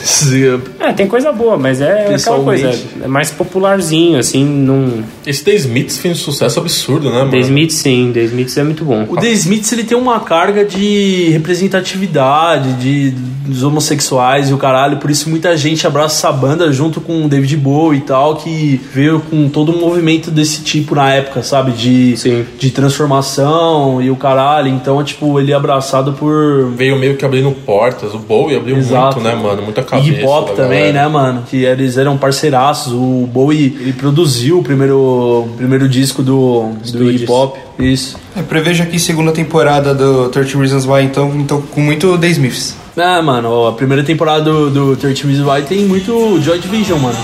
[0.81, 2.71] É, tem coisa boa, mas é aquela coisa.
[3.03, 5.03] É mais popularzinho, assim, num.
[5.27, 7.31] Esse The Smiths fez um sucesso absurdo, né, mano?
[7.31, 9.07] The Smith, sim, The Smith é muito bom.
[9.09, 13.15] O The Smiths ele tem uma carga de representatividade de
[13.49, 17.29] dos homossexuais e o caralho, por isso muita gente abraça essa banda junto com o
[17.29, 21.73] David Bowie e tal, que veio com todo um movimento desse tipo na época, sabe?
[21.73, 22.45] De, Sim.
[22.59, 24.69] de transformação e o caralho.
[24.69, 28.15] Então, tipo, ele é abraçado por Veio meio que abrindo portas.
[28.15, 29.21] O Bowie abriu Exato.
[29.21, 29.63] muito, né, mano?
[29.81, 30.11] Muita cabeça.
[30.11, 31.03] Iggy Pop da também, galera.
[31.03, 31.45] né, mano?
[31.49, 32.93] Que eles eram parceiraços.
[32.93, 37.11] O Bowie, ele produziu o primeiro, primeiro disco do, do.
[37.11, 37.59] Iggy Pop.
[37.79, 38.17] Isso.
[38.37, 42.77] Eu prevejo aqui segunda temporada do 30 Reasons Why, então, então com muito The Smiths.
[42.97, 47.19] É, mano, a primeira temporada do, do 30 Reasons Why tem muito Joy Division, mano.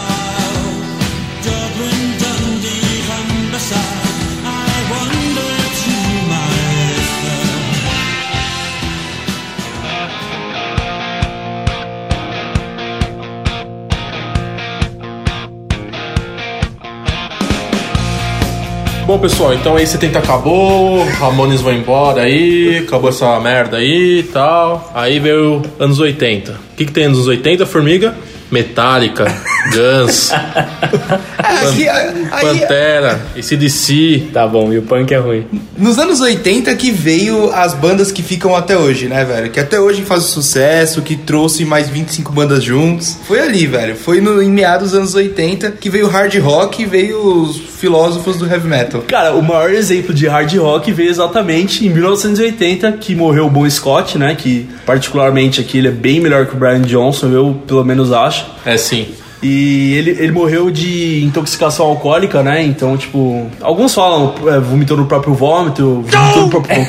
[19.07, 24.23] Bom, pessoal, então aí 70 acabou, Ramones vão embora aí, acabou essa merda aí e
[24.23, 24.91] tal.
[24.95, 26.53] Aí veio anos 80.
[26.53, 28.15] O que, que tem nos anos 80, Formiga?
[28.51, 29.27] Metallica,
[29.73, 30.31] Guns,
[31.39, 34.29] Aqui, aí, Pantera, ACDC.
[34.33, 35.47] Tá bom, e o punk é ruim.
[35.77, 39.51] nos anos 80 que veio as bandas que ficam até hoje, né, velho?
[39.51, 43.17] Que até hoje faz sucesso, que trouxe mais 25 bandas juntos.
[43.27, 43.97] Foi ali, velho.
[43.97, 47.57] Foi no, em meados dos anos 80 que veio o hard rock e veio os
[47.57, 49.03] filósofos do heavy metal.
[49.03, 53.69] Cara, o maior exemplo de hard rock veio exatamente em 1980, que morreu o Bon
[53.69, 54.35] Scott, né?
[54.35, 58.47] Que particularmente aqui ele é bem melhor que o Brian Johnson, eu pelo menos acho.
[58.65, 59.09] É sim.
[59.45, 62.63] E ele, ele morreu de intoxicação alcoólica, né?
[62.63, 66.87] Então, tipo, alguns falam é, vomitou no próprio vômito, vomitou no próprio.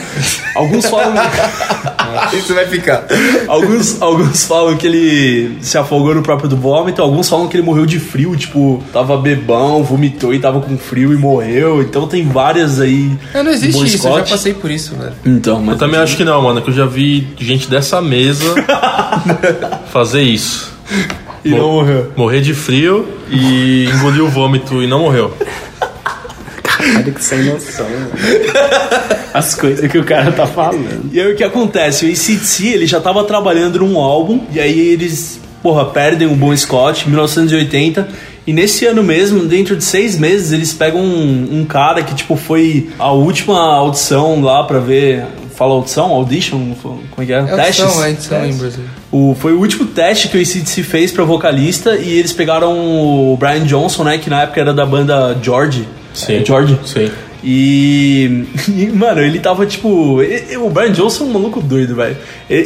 [0.56, 1.14] Alguns falam.
[2.32, 3.06] Isso vai ficar.
[3.46, 7.64] Alguns, alguns falam que ele se afogou no próprio do vômito, alguns falam que ele
[7.64, 11.82] morreu de frio, tipo, tava bebão, vomitou e tava com frio e morreu.
[11.82, 13.12] Então tem várias aí.
[13.34, 14.32] Não, não existe isso, eu já Scott.
[14.32, 15.12] passei por isso, velho.
[15.26, 18.46] Então, Eu mas também acho que não, mano, que eu já vi gente dessa mesa
[19.92, 20.74] fazer isso.
[21.46, 22.12] E não morreu.
[22.16, 25.32] Morrer de frio e engolir o vômito e não morreu.
[26.98, 27.88] Olha que sem noção.
[27.88, 28.10] mano.
[29.32, 31.10] As coisas que o cara tá falando.
[31.12, 32.06] E aí o que acontece?
[32.06, 36.56] O ACDC, ele já tava trabalhando num álbum, e aí eles, porra, perdem o Bon
[36.56, 38.08] Scott, 1980,
[38.48, 42.36] e nesse ano mesmo, dentro de seis meses, eles pegam um, um cara que, tipo,
[42.36, 45.26] foi a última audição lá pra ver...
[45.56, 46.12] Fala audição?
[46.12, 46.74] Audition?
[46.82, 47.40] Como é que é?
[47.40, 47.82] É Testes?
[47.82, 48.84] audição, é edição em Brasil.
[49.12, 53.38] O, foi o último teste que o ACDC fez pra vocalista, e eles pegaram o
[53.38, 55.88] Brian Johnson, né, que na época era da banda George.
[56.14, 56.36] Sim.
[56.36, 56.80] É George?
[56.86, 57.12] Sim.
[57.48, 60.22] E, e, mano, ele tava tipo.
[60.22, 62.18] e- O Brian Johnson é um maluco doido, velho.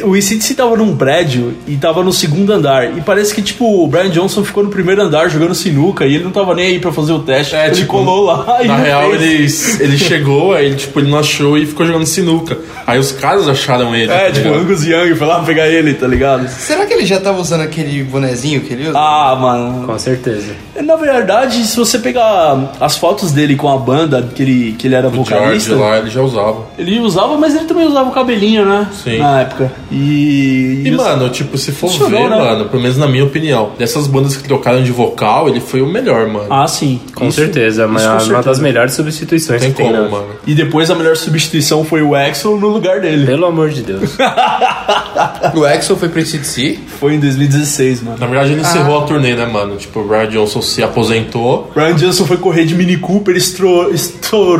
[0.04, 2.96] O ICDC tava num prédio e tava no segundo andar.
[2.96, 6.24] E parece que, tipo, o Brian Johnson ficou no primeiro andar jogando sinuca e ele
[6.24, 7.54] não tava nem aí pra fazer o teste.
[7.54, 9.80] É, ele tipo, colou lá e Na real, fez.
[9.80, 12.58] ele, ele chegou, aí tipo, ele não achou e ficou jogando sinuca.
[12.86, 14.10] Aí os caras acharam ele.
[14.10, 14.60] É, tá tipo, ligado?
[14.62, 16.48] Angus Young foi lá pegar ele, tá ligado?
[16.48, 18.98] Será que ele já tava usando aquele bonezinho que ele usa?
[18.98, 19.86] Ah, mano.
[19.86, 20.54] Com certeza.
[20.82, 24.94] Na verdade, se você pegar as fotos dele com a banda que ele, que ele
[24.94, 25.74] era o George vocalista.
[25.76, 26.64] lá, ele já usava.
[26.78, 28.86] Ele usava, mas ele também usava o cabelinho, né?
[28.92, 29.18] Sim.
[29.18, 29.72] Na época.
[29.90, 30.82] E.
[30.84, 32.36] E, os- mano, tipo, se for ver, né?
[32.36, 35.86] mano, pelo menos na minha opinião, dessas bandas que trocaram de vocal, ele foi o
[35.86, 36.46] melhor, mano.
[36.50, 37.00] Ah, sim.
[37.14, 37.86] Com Isso- certeza.
[37.86, 38.42] Mas uma certeza.
[38.42, 40.08] das melhores substituições Tem que tem, como, né?
[40.08, 40.26] mano.
[40.46, 43.26] E depois a melhor substituição foi o Axel no lugar dele.
[43.26, 44.10] Pelo amor de Deus.
[45.54, 46.78] O Axel foi pra ACDC?
[46.98, 48.16] Foi em 2016, mano.
[48.18, 49.76] Na verdade, ele encerrou a turnê, né, mano?
[49.76, 51.70] Tipo, o Brian Johnson se aposentou.
[51.74, 53.90] Brian Johnson foi correr de Mini Cooper, estourou,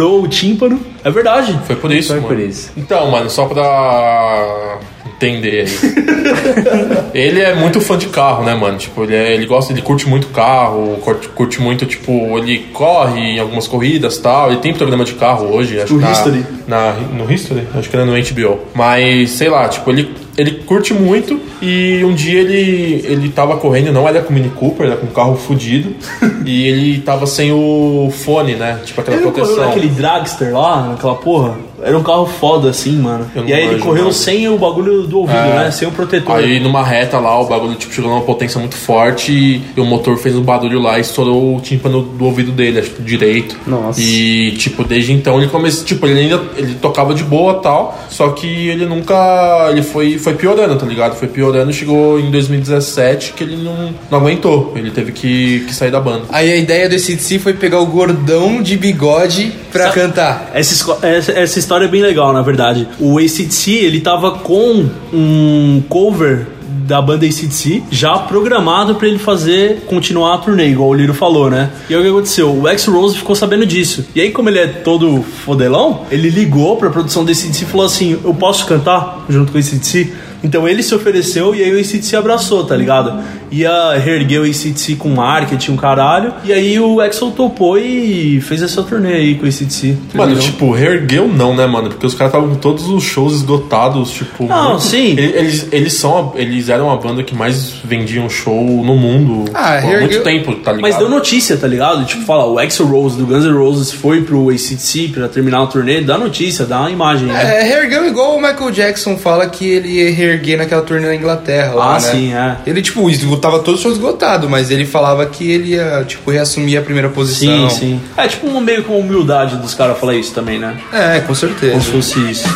[0.01, 0.81] estourou o tímpano.
[1.05, 1.59] É verdade.
[1.67, 2.29] Foi por isso, Foi mano.
[2.29, 2.73] por isso.
[2.77, 4.79] Então, mano, só pra
[5.17, 7.11] entender aí.
[7.15, 8.79] ele é muito fã de carro, né, mano?
[8.79, 13.21] Tipo, ele, é- ele gosta, ele curte muito carro, curte, curte muito, tipo, ele corre
[13.21, 14.51] em algumas corridas e tal.
[14.51, 16.47] Ele tem programa de carro hoje, acho No que na- History.
[16.67, 17.67] Na, no History?
[17.75, 18.61] Acho que era no HBO.
[18.75, 23.93] Mas, sei lá, tipo, ele, ele curte muito e um dia ele, ele tava correndo,
[23.93, 25.95] não era com Mini Cooper, era com um carro fudido.
[26.47, 28.81] e ele tava sem o fone, né?
[28.85, 29.69] Tipo, aquela Ele não correu proteção.
[29.69, 31.59] naquele dragster lá, naquela porra?
[31.83, 33.31] Era um carro foda assim, mano.
[33.47, 34.15] E aí ele correu nada.
[34.15, 35.65] sem o bagulho do ouvido, É.
[35.65, 35.71] né?
[35.71, 36.37] Sem o protetor.
[36.37, 39.85] Aí numa reta lá, o bagulho tipo, chegou numa potência muito forte e, e o
[39.85, 43.57] motor fez um barulho lá e estourou o tímpano do ouvido dele, acho direito.
[43.67, 44.01] Nossa.
[44.01, 48.29] E, tipo, desde então ele começou, tipo, ele ainda ele tocava de boa tal, só
[48.31, 49.69] que ele nunca.
[49.71, 51.15] Ele foi, foi piorando, tá ligado?
[51.17, 54.73] Foi piorando, chegou em 2017 que ele não, não aguentou.
[54.77, 56.25] Ele teve que, que sair da banda.
[56.31, 60.51] Aí a ideia do ACDC foi pegar o gordão de bigode pra Sa- cantar.
[60.55, 60.99] Essa,
[61.39, 62.89] essa história é bem legal, na verdade.
[62.99, 66.49] O ACDC, ele tava com um cover
[66.85, 71.49] da banda ACDC, já programado pra ele fazer, continuar a turnê, igual o Liro falou,
[71.49, 71.71] né?
[71.89, 72.53] E aí o que aconteceu?
[72.53, 74.05] O X-Rose ficou sabendo disso.
[74.17, 77.87] E aí, como ele é todo fodelão, ele ligou pra produção da ACDC e falou
[77.87, 80.13] assim: Eu posso cantar junto com a ACDC?
[80.43, 83.23] Então ele se ofereceu e aí o ACDC abraçou, tá ligado?
[83.51, 86.33] Ia reerguer o ACDC com marketing, um caralho.
[86.45, 89.97] E aí o Axel topou e fez essa turnê aí com o ACDC.
[90.15, 91.89] Mano, tipo, reergueu não, né, mano?
[91.91, 94.45] Porque os caras estavam com todos os shows esgotados, tipo.
[94.47, 95.17] Não, muito- sim.
[95.19, 96.33] Eles, eles, são.
[96.37, 100.23] a- Eles eram a banda que mais vendiam show no mundo Ah, há reergueu- muito
[100.23, 100.81] tempo, tá ligado?
[100.83, 102.05] Mas deu notícia, tá ligado?
[102.05, 105.67] Tipo, fala, o Axel Rose do Guns N' Roses foi pro ACDC pra terminar o
[105.67, 107.61] turnê, dá notícia, dá uma imagem, né?
[107.61, 111.75] É, reergueu igual o Michael Jackson fala que ele ia reerguer naquela turnê na Inglaterra
[111.75, 112.01] lá, Ah, né?
[112.01, 112.57] sim, é.
[112.67, 116.79] Ele, tipo, esgotava todos os shows esgotados, mas ele falava que ele ia, tipo, reassumir
[116.79, 117.71] a primeira Sim, posição.
[117.71, 118.01] sim.
[118.17, 120.77] É tipo um meio com humildade dos caras falar isso também, né?
[120.93, 121.73] É, com certeza.
[121.73, 122.49] Como se fosse isso.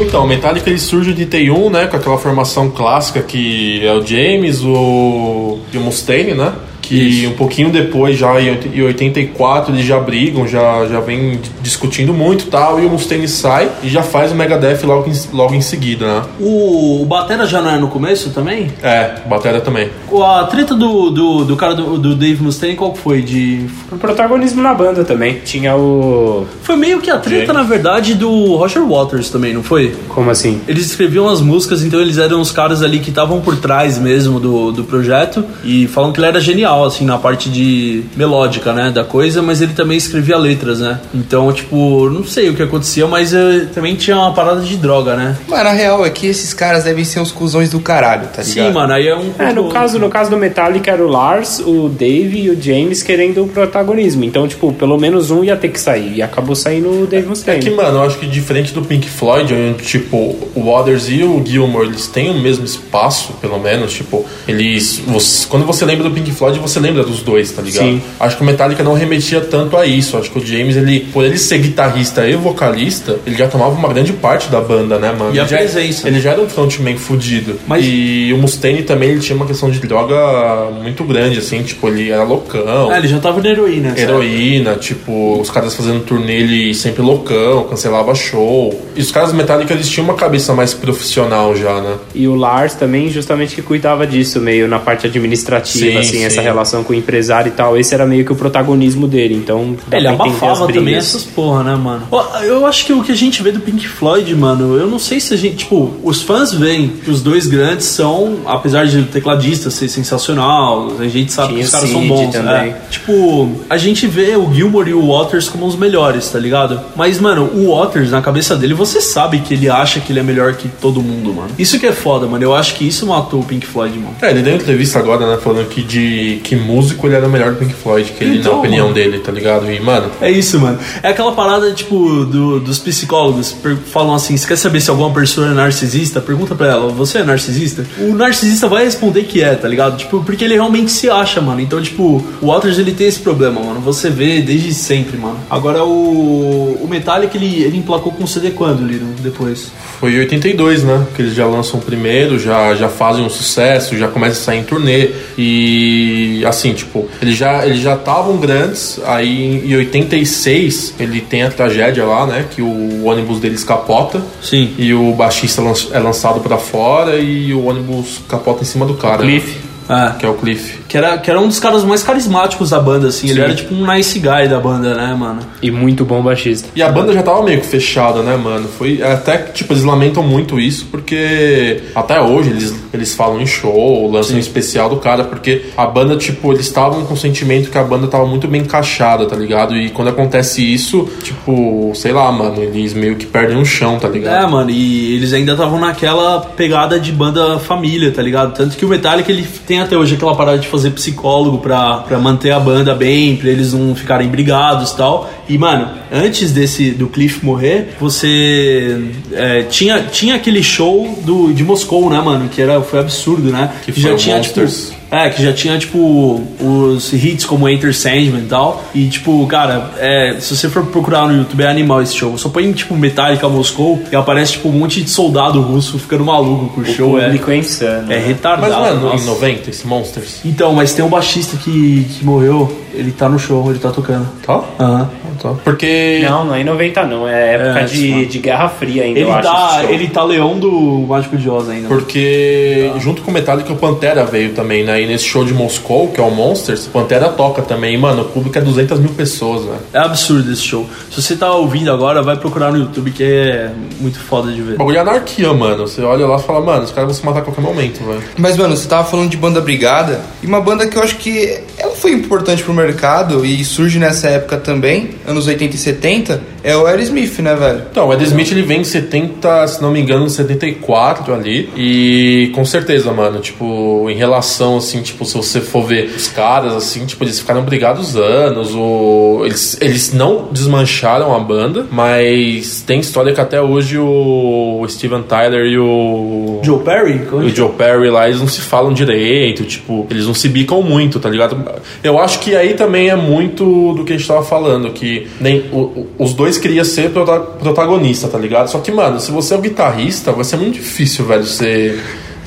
[0.00, 1.86] Então, o Metallica ele surge de T1, né?
[1.86, 6.52] Com aquela formação clássica que é o James, o, o Mustaine, né?
[6.96, 11.40] Que um pouquinho depois, já em oit- em 84, eles já brigam, já, já vem
[11.62, 12.80] discutindo muito e tal.
[12.80, 16.22] E o Mustaine sai e já faz o Megadeth logo em, logo em seguida, né?
[16.40, 18.68] O, o Batera já não é no começo também?
[18.82, 19.88] É, Batera também.
[20.24, 23.22] A treta do, do, do cara do, do Dave Mustaine, qual que foi?
[23.22, 23.66] De...
[23.90, 25.40] O protagonismo na banda também.
[25.44, 26.46] Tinha o.
[26.62, 27.54] Foi meio que a treta, James.
[27.54, 29.94] na verdade, do Roger Waters também, não foi?
[30.08, 30.60] Como assim?
[30.66, 34.40] Eles escreviam as músicas, então eles eram os caras ali que estavam por trás mesmo
[34.40, 38.90] do, do projeto e falam que ele era genial, assim, na parte de melódica, né,
[38.90, 41.00] da coisa, mas ele também escrevia letras, né?
[41.14, 45.14] Então, tipo, não sei o que acontecia, mas eh, também tinha uma parada de droga,
[45.16, 45.36] né?
[45.48, 48.66] Mas na real é que esses caras devem ser os cuzões do caralho, tá ligado?
[48.68, 49.30] Sim, mano, aí é um.
[49.38, 53.02] É, no caso, no caso do Metallica era o Lars, o Dave e o James
[53.02, 54.24] querendo o protagonismo.
[54.24, 56.16] Então, tipo, pelo menos um ia ter que sair.
[56.16, 57.62] E acabou saindo o Dave É Mustaine.
[57.62, 61.42] que, mano, eu acho que diferente do Pink Floyd, onde, tipo, o Waters e o
[61.44, 65.00] Gilmore, eles têm o mesmo espaço, pelo menos, tipo, eles...
[65.06, 67.84] você- quando você lembra do Pink Floyd, você lembra dos dois, tá ligado?
[67.84, 68.02] Sim.
[68.20, 70.16] Acho que o Metallica não remetia tanto a isso.
[70.16, 73.88] Acho que o James, ele, por ele ser guitarrista e vocalista, ele já tomava uma
[73.88, 75.34] grande parte da banda, né, mano?
[75.34, 76.06] E a ele já, presença.
[76.08, 77.58] Ele já era um frontman fudido.
[77.66, 81.88] Mas- E o Mustaine também, ele tinha uma questão de droga muito grande, assim, tipo,
[81.88, 82.90] ele era loucão.
[82.90, 83.88] Ah, ele já tava na heroína.
[83.90, 84.02] sabe?
[84.02, 88.86] Heroína, tipo, os caras fazendo turnê ele sempre loucão, cancelava show.
[88.94, 91.94] E os caras do Metallica eles tinham uma cabeça mais profissional já, né?
[92.14, 96.24] E o Lars também, justamente que cuidava disso, meio na parte administrativa, Sim, assim, sim.
[96.24, 97.76] essa relação com o empresário e tal.
[97.78, 99.34] Esse era meio que o protagonismo dele.
[99.34, 102.02] Então, dá Ele pra entender as abafava também essas porra, né, mano?
[102.44, 105.20] Eu acho que o que a gente vê do Pink Floyd, mano, eu não sei
[105.20, 105.56] se a gente.
[105.56, 110.92] Tipo, os fãs veem que os dois grandes são, apesar de o tecladista ser sensacional,
[110.98, 112.32] a gente sabe Tinha que os caras o são bons.
[112.32, 112.70] também.
[112.70, 112.76] é.
[112.90, 116.80] Tipo, a gente vê o Gilmore e o Waters como os melhores, tá ligado?
[116.96, 120.22] Mas, mano, o Waters, na cabeça dele, você sabe que ele acha que ele é
[120.22, 121.50] melhor que todo mundo, mano.
[121.58, 122.42] Isso que é foda, mano.
[122.44, 124.14] Eu acho que isso matou o Pink Floyd, mano.
[124.20, 127.52] É, ele deu uma entrevista agora, né, falando que de que músico ele era melhor
[127.52, 128.94] do Pink Floyd, que ele, Então, na opinião mano.
[128.94, 129.70] dele, tá ligado?
[129.70, 130.78] E, mano, É isso, mano.
[131.02, 133.54] É aquela parada, tipo, do- dos psicólogos.
[133.92, 136.20] falam assim: você quer saber se alguma pessoa é narcisista?
[136.20, 137.86] Pergunta pra ela: você é narcisista?
[137.98, 139.96] O narcisista vai responder que é, tá ligado?
[139.96, 141.60] Tipo, porque ele realmente se acha, mano.
[141.60, 143.80] Então, tipo, o Waters ele tem esse problema, mano.
[143.80, 145.38] Você vê desde sempre, mano.
[145.48, 149.06] Agora, o, o Metallica ele, ele emplacou com o CD quando, Liro?
[149.20, 149.70] Depois.
[150.00, 151.06] foi em 82, né?
[151.14, 154.58] Que eles já lançam o primeiro, já, já fazem um sucesso, já começam a sair
[154.60, 155.10] em turnê.
[155.36, 158.98] E assim, tipo, eles já eles já estavam grandes.
[159.04, 162.46] Aí em 86 ele tem a tragédia lá, né?
[162.50, 164.20] Que o ônibus deles capota.
[164.42, 164.72] Sim.
[164.78, 165.62] E o baixista
[165.92, 169.18] é lançado pra fora e o ônibus capota em cima do cara.
[169.18, 169.30] né?
[169.30, 169.56] Cliff.
[169.88, 170.79] Ah, Que é o Cliff.
[170.90, 173.28] Que era, que era um dos caras mais carismáticos da banda, assim.
[173.28, 173.44] Ele Sim.
[173.44, 175.38] era tipo um nice guy da banda, né, mano?
[175.62, 176.68] E muito bom baixista.
[176.74, 178.66] E a banda já tava meio que fechada, né, mano?
[178.76, 183.46] Foi até que, tipo, eles lamentam muito isso, porque até hoje eles, eles falam em
[183.46, 187.70] show, lançam um especial do cara, porque a banda, tipo, eles estavam com o sentimento
[187.70, 189.76] que a banda tava muito bem encaixada, tá ligado?
[189.76, 194.08] E quando acontece isso, tipo, sei lá, mano, eles meio que perdem o chão, tá
[194.08, 194.50] É, ligado?
[194.50, 198.54] mano, e eles ainda estavam naquela pegada de banda família, tá ligado?
[198.56, 202.18] Tanto que o Metallica ele tem até hoje aquela parada de fazer psicólogo pra, pra
[202.18, 205.30] manter a banda bem, pra eles não ficarem brigados e tal.
[205.48, 208.98] E, mano, antes desse do Cliff morrer, você
[209.32, 212.48] é, tinha, tinha aquele show do, de Moscou, né, mano?
[212.48, 213.72] Que era, foi absurdo, né?
[213.84, 214.90] Que já tinha, Monsters.
[214.90, 214.99] tipo.
[215.10, 218.84] É, que já tinha, tipo, os hits como Enter Sandman e tal.
[218.94, 222.38] E, tipo, cara, é, se você for procurar no YouTube, é animal esse show.
[222.38, 226.68] Só põe, tipo, Metallica Moscou e aparece, tipo, um monte de soldado russo ficando maluco
[226.74, 227.12] com o, show.
[227.14, 228.12] O É, público é insano.
[228.12, 228.72] é Mas retardado.
[228.72, 229.24] não é no- em nossa.
[229.26, 230.40] 90, esse Monsters?
[230.44, 234.28] Então, mas tem um baixista que, que morreu, ele tá no show, ele tá tocando.
[234.46, 234.62] Tá?
[234.78, 235.10] Aham.
[235.42, 235.54] Tá.
[235.64, 236.20] Porque.
[236.28, 238.26] Não, não é em 90 não, é época É, de, mano.
[238.26, 240.70] de Guerra Fria ainda, Ele tá, ele tá leão do
[241.08, 241.88] Mágico de Oz ainda.
[241.88, 244.99] Porque junto com o Metallica o Pantera veio também, né?
[245.00, 247.94] E nesse show de Moscou, que é o Monsters, Pantera toca também.
[247.94, 249.78] E, mano, o público é 200 mil pessoas, né?
[249.92, 250.86] É absurdo esse show.
[251.10, 253.70] Se você tá ouvindo agora, vai procurar no YouTube que é
[254.00, 254.76] muito foda de ver.
[254.76, 255.86] Bagulho é anarquia, mano.
[255.86, 258.22] Você olha lá e fala, mano, os caras vão se matar a qualquer momento, velho.
[258.36, 261.60] Mas, mano, você tava falando de banda brigada, e uma banda que eu acho que
[261.76, 266.76] ela foi importante pro mercado e surge nessa época também, anos 80 e 70, é
[266.76, 267.82] o Aerosmith, né, velho?
[267.90, 271.70] Então, o Ed Smith ele vem em 70, se não me engano, em 74 ali.
[271.76, 276.74] E com certeza, mano, tipo, em relação, assim, tipo, se você for ver os caras,
[276.74, 278.74] assim, tipo, eles ficaram brigados anos.
[278.74, 279.42] O...
[279.44, 285.64] Eles, eles não desmancharam a banda, mas tem história que até hoje o Steven Tyler
[285.66, 286.60] e o.
[286.62, 287.20] Joe Perry?
[287.32, 291.18] o Joe Perry lá, eles não se falam direito, tipo, eles não se bicam muito,
[291.18, 291.56] tá ligado?
[292.02, 295.60] Eu acho que aí também é muito do que a gente tava falando, que nem
[295.72, 298.68] o- os dois queriam ser prota- protagonista, tá ligado?
[298.68, 302.00] Só que, mano, se você é o guitarrista, vai ser muito difícil, velho, ser,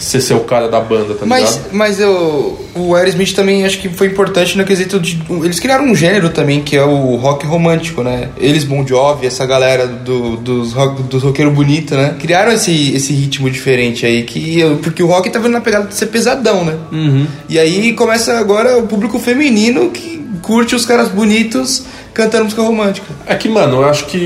[0.03, 1.69] ser, ser o cara da banda, tá Mas, ligado?
[1.73, 5.21] mas eu, o Aerosmith também acho que foi importante no quesito de.
[5.43, 8.29] Eles criaram um gênero também que é o rock romântico, né?
[8.37, 12.15] Eles, Bon Jovi, essa galera do, dos, rock, dos roqueiros bonitos, né?
[12.19, 15.95] Criaram esse, esse ritmo diferente aí, que, porque o rock tá vindo na pegada de
[15.95, 16.77] ser pesadão, né?
[17.49, 21.83] E aí começa agora o público feminino que curte os caras bonitos
[22.13, 23.07] cantando música romântica.
[23.25, 24.17] É que, mano, eu acho que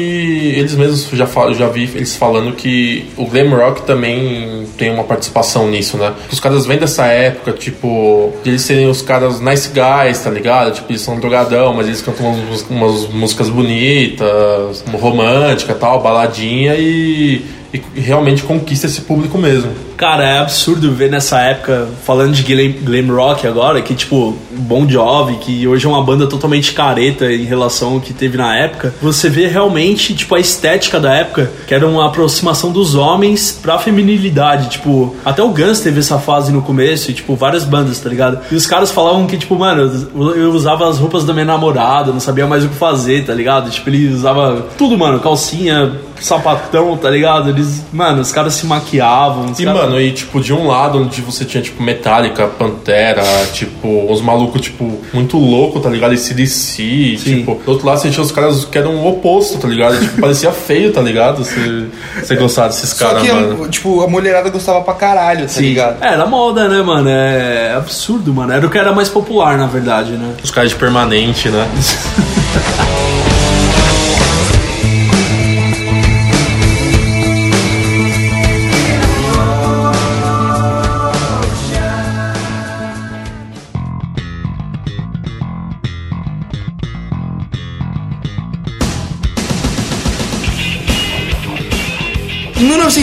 [0.56, 5.04] eles mesmos já, falam, já vi eles falando que o glam rock também tem uma
[5.04, 6.14] participação nisso, né?
[6.32, 10.74] Os caras vêm dessa época, tipo, de eles serem os caras nice guys, tá ligado?
[10.74, 17.46] Tipo, eles são drogadão, mas eles cantam umas, umas músicas bonitas, romântica tal, baladinha e,
[17.74, 19.72] e realmente conquista esse público mesmo.
[19.98, 24.88] Cara, é absurdo ver nessa época, falando de glam, glam rock agora, que tipo, Bon
[24.88, 29.30] Jovi, que hoje é uma banda totalmente careta em relação que teve na época, você
[29.30, 34.70] vê realmente, tipo, a estética da época, que era uma aproximação dos homens pra feminilidade,
[34.70, 38.40] tipo, até o Guns teve essa fase no começo, e tipo, várias bandas, tá ligado?
[38.52, 42.20] E os caras falavam que, tipo, mano, eu usava as roupas da minha namorada, não
[42.20, 43.70] sabia mais o que fazer, tá ligado?
[43.70, 47.50] Tipo, ele usava tudo, mano, calcinha, sapatão, tá ligado?
[47.50, 49.46] Eles, mano, os caras se maquiavam.
[49.52, 53.24] os E, caras- mano, e tipo, de um lado onde você tinha, tipo, Metallica, Pantera,
[53.54, 56.14] tipo, uns malucos, tipo, muito louco, tá ligado?
[56.14, 59.68] E CDC, tipo, do outro lado você tinha os caras que eram o oposto, tá
[59.68, 60.00] ligado?
[60.00, 61.44] Tipo, parecia feio, tá ligado?
[61.44, 61.86] Você,
[62.22, 63.68] você gostar desses caras, que, mano.
[63.70, 66.04] tipo, a mulherada gostava pra caralho, tá ligado?
[66.04, 67.10] É, era moda, né, mano?
[67.10, 68.52] É absurdo, mano.
[68.54, 70.34] Era o que era mais popular, na verdade, né?
[70.44, 71.68] Os caras de permanente, né?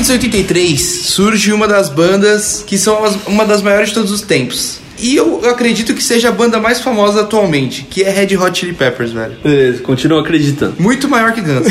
[0.09, 4.79] 1983 surge uma das bandas que são as- uma das maiores de todos os tempos.
[4.99, 8.75] E eu acredito que seja a banda mais famosa atualmente, que é Red Hot Chili
[8.75, 9.35] Peppers, velho.
[9.43, 10.75] Beleza, continuo acreditando.
[10.79, 11.67] Muito maior que Guns.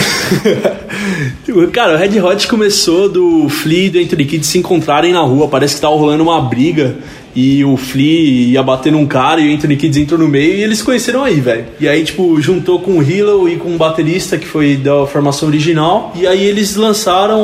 [1.71, 5.47] Cara, o Red Hot começou do Flea e do Anthony Kidd se encontrarem na rua.
[5.47, 6.97] Parece que tava rolando uma briga
[7.36, 10.63] e o Flea ia bater num cara e o Anthony Kidd entrou no meio e
[10.63, 11.65] eles se conheceram aí, velho.
[11.79, 15.47] E aí, tipo, juntou com o Hilo e com um baterista que foi da formação
[15.47, 16.11] original.
[16.15, 17.43] E aí eles lançaram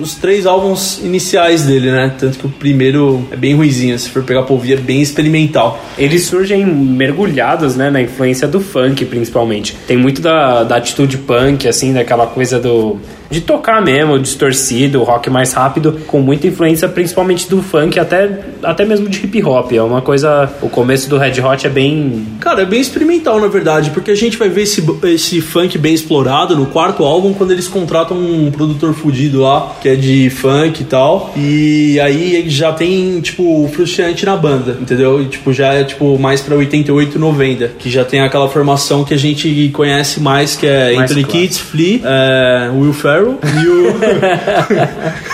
[0.00, 2.12] os três álbuns iniciais dele, né?
[2.18, 5.82] Tanto que o primeiro é bem ruizinho, se for pegar pra ouvir, é bem experimental.
[5.98, 9.76] Eles surgem mergulhados, né, na influência do funk, principalmente.
[9.86, 12.98] Tem muito da, da atitude punk, assim, daquela coisa do...
[13.30, 18.30] De tocar mesmo, distorcido, rock mais rápido, com muita influência principalmente do funk, até,
[18.62, 19.72] até mesmo de hip hop.
[19.72, 20.48] É uma coisa...
[20.62, 22.26] O começo do Red Hot é bem...
[22.40, 25.94] Cara, é bem experimental, na verdade, porque a gente vai ver esse, esse funk bem
[25.94, 30.82] explorado no quarto álbum quando eles contratam um produtor fudido lá, que é de funk
[30.82, 31.32] e tal.
[31.36, 35.20] E aí ele já tem, tipo, o frustrante na banda, entendeu?
[35.20, 39.14] E, tipo, já é, tipo, mais pra 88, 90, que já tem aquela formação que
[39.14, 41.24] a gente conhece mais, que é Mais Anthony.
[41.24, 43.96] Kidd, Flea, é, Will Ferrell e o...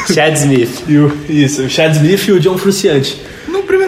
[0.14, 0.82] Chad Smith.
[0.88, 3.20] e o- isso, o Chad Smith e o John Frusciante.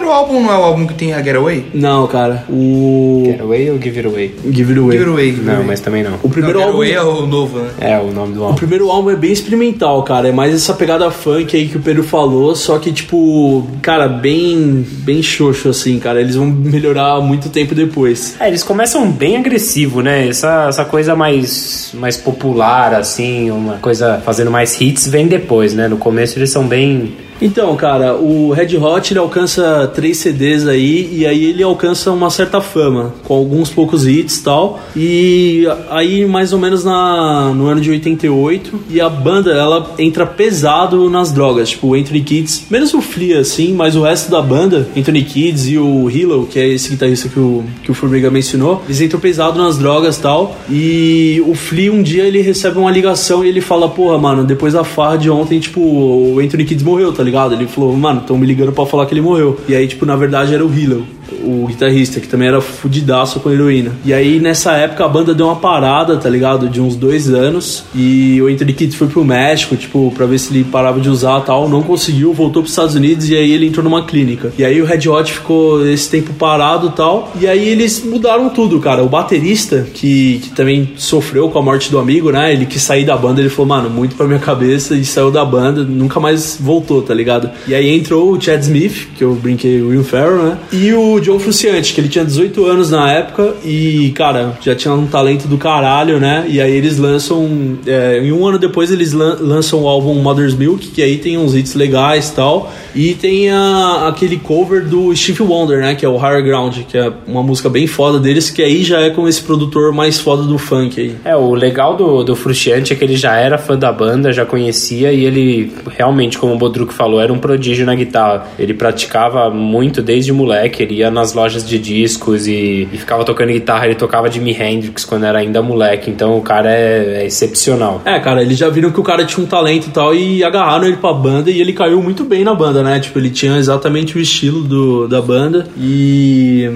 [0.05, 1.65] Primeiro álbum não é o álbum que tem a Getaway?
[1.73, 2.43] Não, cara.
[2.47, 3.23] O.
[3.25, 4.35] Get Away ou Give It Away?
[4.51, 4.91] Give It Away.
[4.91, 5.31] Give It Away.
[5.31, 5.65] Give Não, Away.
[5.67, 6.19] mas também não.
[6.21, 6.85] O primeiro não, álbum.
[6.85, 7.69] Getaway é o novo, né?
[7.81, 8.55] É o nome do O álbum.
[8.55, 10.29] primeiro álbum é bem experimental, cara.
[10.29, 14.85] É mais essa pegada funk aí que o Pedro falou, só que, tipo, cara, bem,
[14.99, 16.21] bem xoxo, assim, cara.
[16.21, 18.35] Eles vão melhorar muito tempo depois.
[18.39, 20.27] É, eles começam bem agressivo, né?
[20.27, 25.87] Essa, essa coisa mais, mais popular, assim, uma coisa fazendo mais hits, vem depois, né?
[25.87, 27.13] No começo eles são bem.
[27.41, 32.29] Então, cara, o Red Hot ele alcança três CDs aí e aí ele alcança uma
[32.29, 34.79] certa fama, com alguns poucos hits tal.
[34.95, 40.25] E aí mais ou menos na, no ano de 88 e a banda ela entra
[40.25, 44.41] pesado nas drogas, tipo o Anthony Kids, menos o Flea assim, mas o resto da
[44.41, 48.31] banda, Anthony Kids e o Hilo, que é esse guitarrista que o que o Formiga
[48.31, 50.55] mencionou, eles entram pesado nas drogas tal.
[50.69, 54.73] E o Flea um dia ele recebe uma ligação e ele fala: "Porra, mano, depois
[54.73, 57.53] da farra de ontem, tipo, o Anthony Kids morreu, tá ligado?
[57.53, 59.59] Ele falou, mano, estão me ligando pra falar que ele morreu.
[59.67, 63.51] E aí, tipo, na verdade era o Hilo, o guitarrista, que também era fudidaço com
[63.51, 63.91] heroína.
[64.03, 66.69] E aí, nessa época, a banda deu uma parada, tá ligado?
[66.69, 67.83] De uns dois anos.
[67.93, 71.41] E o Anthony Kidd foi pro México, tipo, pra ver se ele parava de usar
[71.41, 71.67] tal.
[71.69, 74.51] Não conseguiu, voltou pros Estados Unidos e aí ele entrou numa clínica.
[74.57, 77.33] E aí o Red Hot ficou esse tempo parado tal.
[77.39, 79.03] E aí eles mudaram tudo, cara.
[79.03, 82.53] O baterista, que, que também sofreu com a morte do amigo, né?
[82.53, 85.43] Ele quis sair da banda, ele falou, mano, muito pra minha cabeça, e saiu da
[85.43, 87.49] banda, nunca mais voltou, tá ligado?
[87.67, 90.57] E aí entrou o Chad Smith, que eu brinquei, o Will Ferrell, né?
[90.71, 94.93] E o John Frusciante, que ele tinha 18 anos na época e, cara, já tinha
[94.93, 96.45] um talento do caralho, né?
[96.47, 100.53] E aí eles lançam, é, em um ano depois eles lan- lançam o álbum Mother's
[100.55, 102.71] Milk, que aí tem uns hits legais e tal.
[102.93, 105.95] E tem a- aquele cover do Steve Wonder, né?
[105.95, 108.99] Que é o Higher Ground, que é uma música bem foda deles, que aí já
[109.01, 111.15] é com esse produtor mais foda do funk aí.
[111.23, 114.45] É, o legal do, do Frusciante é que ele já era fã da banda, já
[114.45, 118.47] conhecia e ele realmente, como o Bodruk falou, era um prodígio na guitarra.
[118.57, 123.51] Ele praticava muito desde moleque, ele ia nas lojas de discos e, e ficava tocando
[123.51, 123.85] guitarra.
[123.85, 128.01] Ele tocava Jimi Hendrix quando era ainda moleque, então o cara é, é excepcional.
[128.05, 130.85] É, cara, eles já viram que o cara tinha um talento e tal e agarraram
[130.85, 132.99] ele pra banda e ele caiu muito bem na banda, né?
[132.99, 136.69] Tipo, ele tinha exatamente o estilo do, da banda e.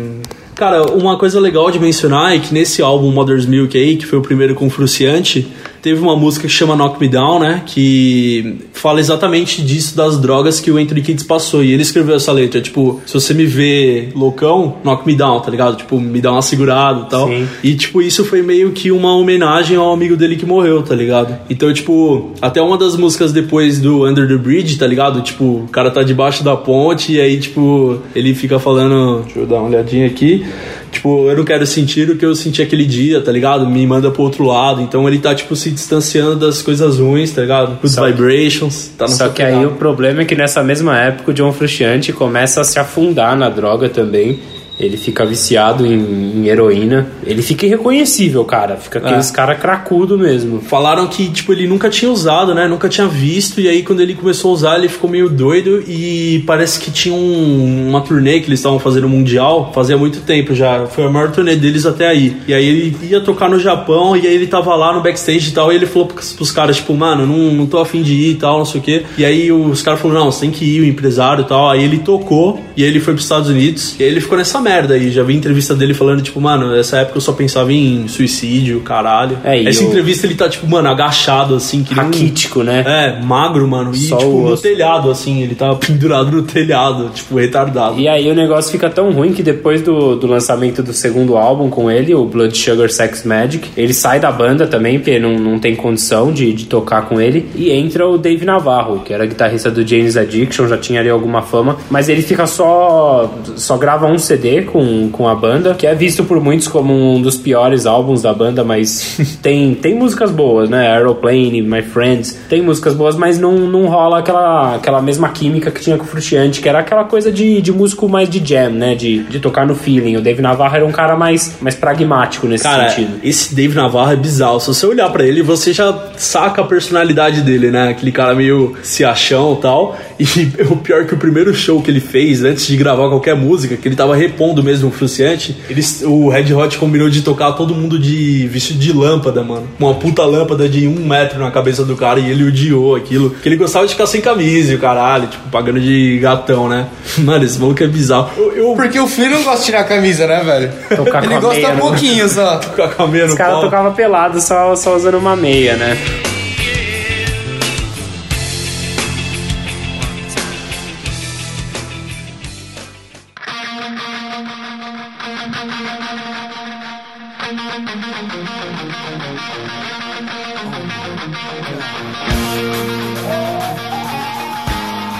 [0.55, 4.19] Cara, uma coisa legal de mencionar é que nesse álbum Mother's Milk aí, que foi
[4.19, 5.47] o primeiro com Fruciante,
[5.81, 7.63] teve uma música que chama Knock Me Down, né?
[7.65, 11.63] Que fala exatamente disso, das drogas que o Anthony Kids passou.
[11.63, 15.51] E ele escreveu essa letra, tipo, se você me vê loucão, knock me down, tá
[15.51, 15.77] ligado?
[15.77, 17.27] Tipo, me dá uma segurada e tal.
[17.27, 17.47] Sim.
[17.63, 21.37] E, tipo, isso foi meio que uma homenagem ao amigo dele que morreu, tá ligado?
[21.49, 25.21] Então, tipo, até uma das músicas depois do Under the Bridge, tá ligado?
[25.21, 29.23] Tipo, o cara tá debaixo da ponte e aí, tipo, ele fica falando.
[29.23, 30.45] Deixa eu dar uma olhadinha aqui.
[30.91, 33.69] Tipo, eu não quero sentir o que eu senti aquele dia, tá ligado?
[33.69, 34.81] Me manda pro outro lado.
[34.81, 37.77] Então ele tá, tipo, se distanciando das coisas ruins, tá ligado?
[37.87, 38.91] Só- vibrations.
[38.97, 42.61] Tá Só que aí o problema é que nessa mesma época o John Frusciante começa
[42.61, 44.39] a se afundar na droga também.
[44.79, 45.93] Ele fica viciado em,
[46.37, 47.07] em heroína.
[47.25, 48.77] Ele fica irreconhecível, cara.
[48.77, 49.33] Fica aqueles É.
[49.33, 50.61] cara cracudo mesmo.
[50.61, 52.67] Falaram que, tipo, ele nunca tinha usado, né?
[52.67, 53.59] Nunca tinha visto.
[53.59, 55.83] E aí, quando ele começou a usar, ele ficou meio doido.
[55.87, 59.71] E parece que tinha um- uma turnê que eles estavam fazendo mundial.
[59.75, 60.85] Fazia muito tempo já.
[60.87, 62.37] Foi a maior turnê deles até aí.
[62.47, 64.15] E aí, ele ia tocar no Japão.
[64.15, 65.73] E aí, ele tava lá no backstage e tal.
[65.73, 68.35] E ele falou pros, pros caras, tipo, mano, não, não tô afim de ir e
[68.35, 69.03] tal, não sei o quê.
[69.17, 71.69] E aí, os caras falaram, não, você tem que ir, o empresário e tal.
[71.69, 72.59] Aí, ele tocou.
[72.77, 73.95] E aí, ele foi pros Estados Unidos.
[73.99, 75.09] E aí, ele ficou nessa merda aí.
[75.11, 79.37] Já vi entrevista dele falando, tipo, mano, nessa época eu só pensava em suicídio, caralho.
[79.43, 82.83] É, Essa o- entrevista ele tá, tipo, mano, agachado, assim, que nem um- Raquítico, né?
[82.85, 83.91] É, magro, mano.
[83.93, 87.99] E, Só tipo, no telhado, assim, ele tava pendurado no telhado, tipo, retardado.
[87.99, 91.69] E aí o negócio fica tão ruim que depois do, do lançamento do segundo álbum
[91.69, 95.59] com ele, o Blood Sugar Sex Magic, ele sai da banda também, porque não, não
[95.59, 99.69] tem condição de, de tocar com ele, e entra o Dave Navarro, que era guitarrista
[99.71, 104.17] do James Addiction, já tinha ali alguma fama, mas ele fica só só grava um
[104.17, 108.21] CD com, com a banda, que é visto por muitos como um dos piores álbuns
[108.21, 110.91] da banda, mas tem, tem músicas boas, né?
[110.91, 115.81] Aeroplane, My Friends, tem músicas boas, mas não, não rola aquela, aquela mesma química que
[115.81, 118.95] tinha com o Frustiante, que era aquela coisa de, de músico mais de jam, né?
[118.95, 120.17] De, de tocar no feeling.
[120.17, 123.19] O Dave Navarro era um cara mais, mais pragmático nesse Cara, sentido.
[123.23, 124.59] esse Dave Navarro é bizarro.
[124.59, 127.89] Se você olhar pra ele, você já saca a personalidade dele, né?
[127.89, 129.97] Aquele cara meio se achão e tal.
[130.19, 130.23] E
[130.69, 133.77] o pior é que o primeiro show que ele fez, antes de gravar qualquer música,
[133.77, 137.75] que ele tava repondo mesmo o Fruciante, eles, o Red Hot combinou de tocar todo
[137.75, 139.67] mundo de vestido de lâmpada, mano.
[139.77, 143.31] Uma puta lâmpada de um metro na cabeça do cara e ele odiou aquilo.
[143.31, 146.87] Que ele gostava de ficar sem camisa e o caralho, tipo, pagando de gatão, né?
[147.19, 148.29] Mano, esse maluco é bizarro.
[148.37, 150.71] Eu, eu Porque o filho não gosta de tirar a camisa, né, velho?
[150.95, 151.81] Tocar com Ele a gosta meia, né?
[151.81, 152.59] pouquinho só.
[152.75, 153.63] com a camisa Os no caras pau.
[153.63, 155.97] tocavam pelado, só, só usando uma meia, né?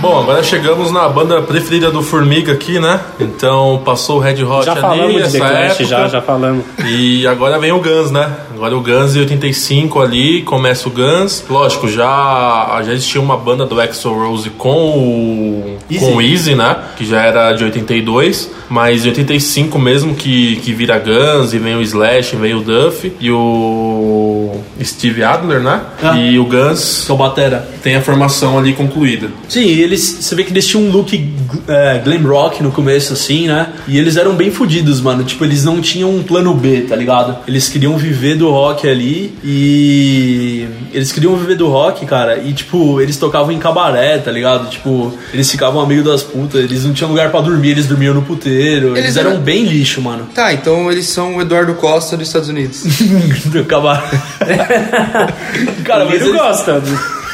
[0.09, 2.99] Bom, agora chegamos na banda preferida do Formiga aqui, né?
[3.19, 5.85] Então passou o Red Hot Já ali, falamos de essa The Clash, época.
[5.85, 6.65] já, já falamos.
[6.83, 8.27] E agora vem o Guns, né?
[8.51, 11.43] Agora o Guns em 85 ali, começa o Guns.
[11.47, 16.03] Lógico, já, já existia uma banda do Axl Rose com o Easy.
[16.03, 16.75] com o Easy, né?
[16.97, 21.75] Que já era de 82, mas em 85 mesmo que, que vira Guns e vem
[21.75, 25.81] o Slash, vem o Duff e o Steve Adler, né?
[26.01, 26.17] Ah.
[26.17, 27.69] E o Guns Que é o Batera.
[27.83, 29.27] tem a formação ali concluída.
[29.47, 31.13] Sim, e eles, você vê que eles tinham um look
[31.67, 33.67] é, glam rock no começo, assim, né?
[33.87, 35.23] E eles eram bem fodidos, mano.
[35.23, 37.37] Tipo, eles não tinham um plano B, tá ligado?
[37.47, 40.67] Eles queriam viver do rock ali e.
[40.93, 42.37] Eles queriam viver do rock, cara.
[42.37, 44.69] E, tipo, eles tocavam em cabaré, tá ligado?
[44.69, 48.21] Tipo, eles ficavam amigos das putas, eles não tinham lugar pra dormir, eles dormiam no
[48.21, 48.89] puteiro.
[48.89, 50.27] Eles, Eles eram eram- bem lixo, mano.
[50.33, 52.83] Tá, então eles são o Eduardo Costa dos Estados Unidos.
[53.45, 54.09] do cabaré.
[55.83, 56.33] cara, o mas eles...
[56.33, 56.81] gosta.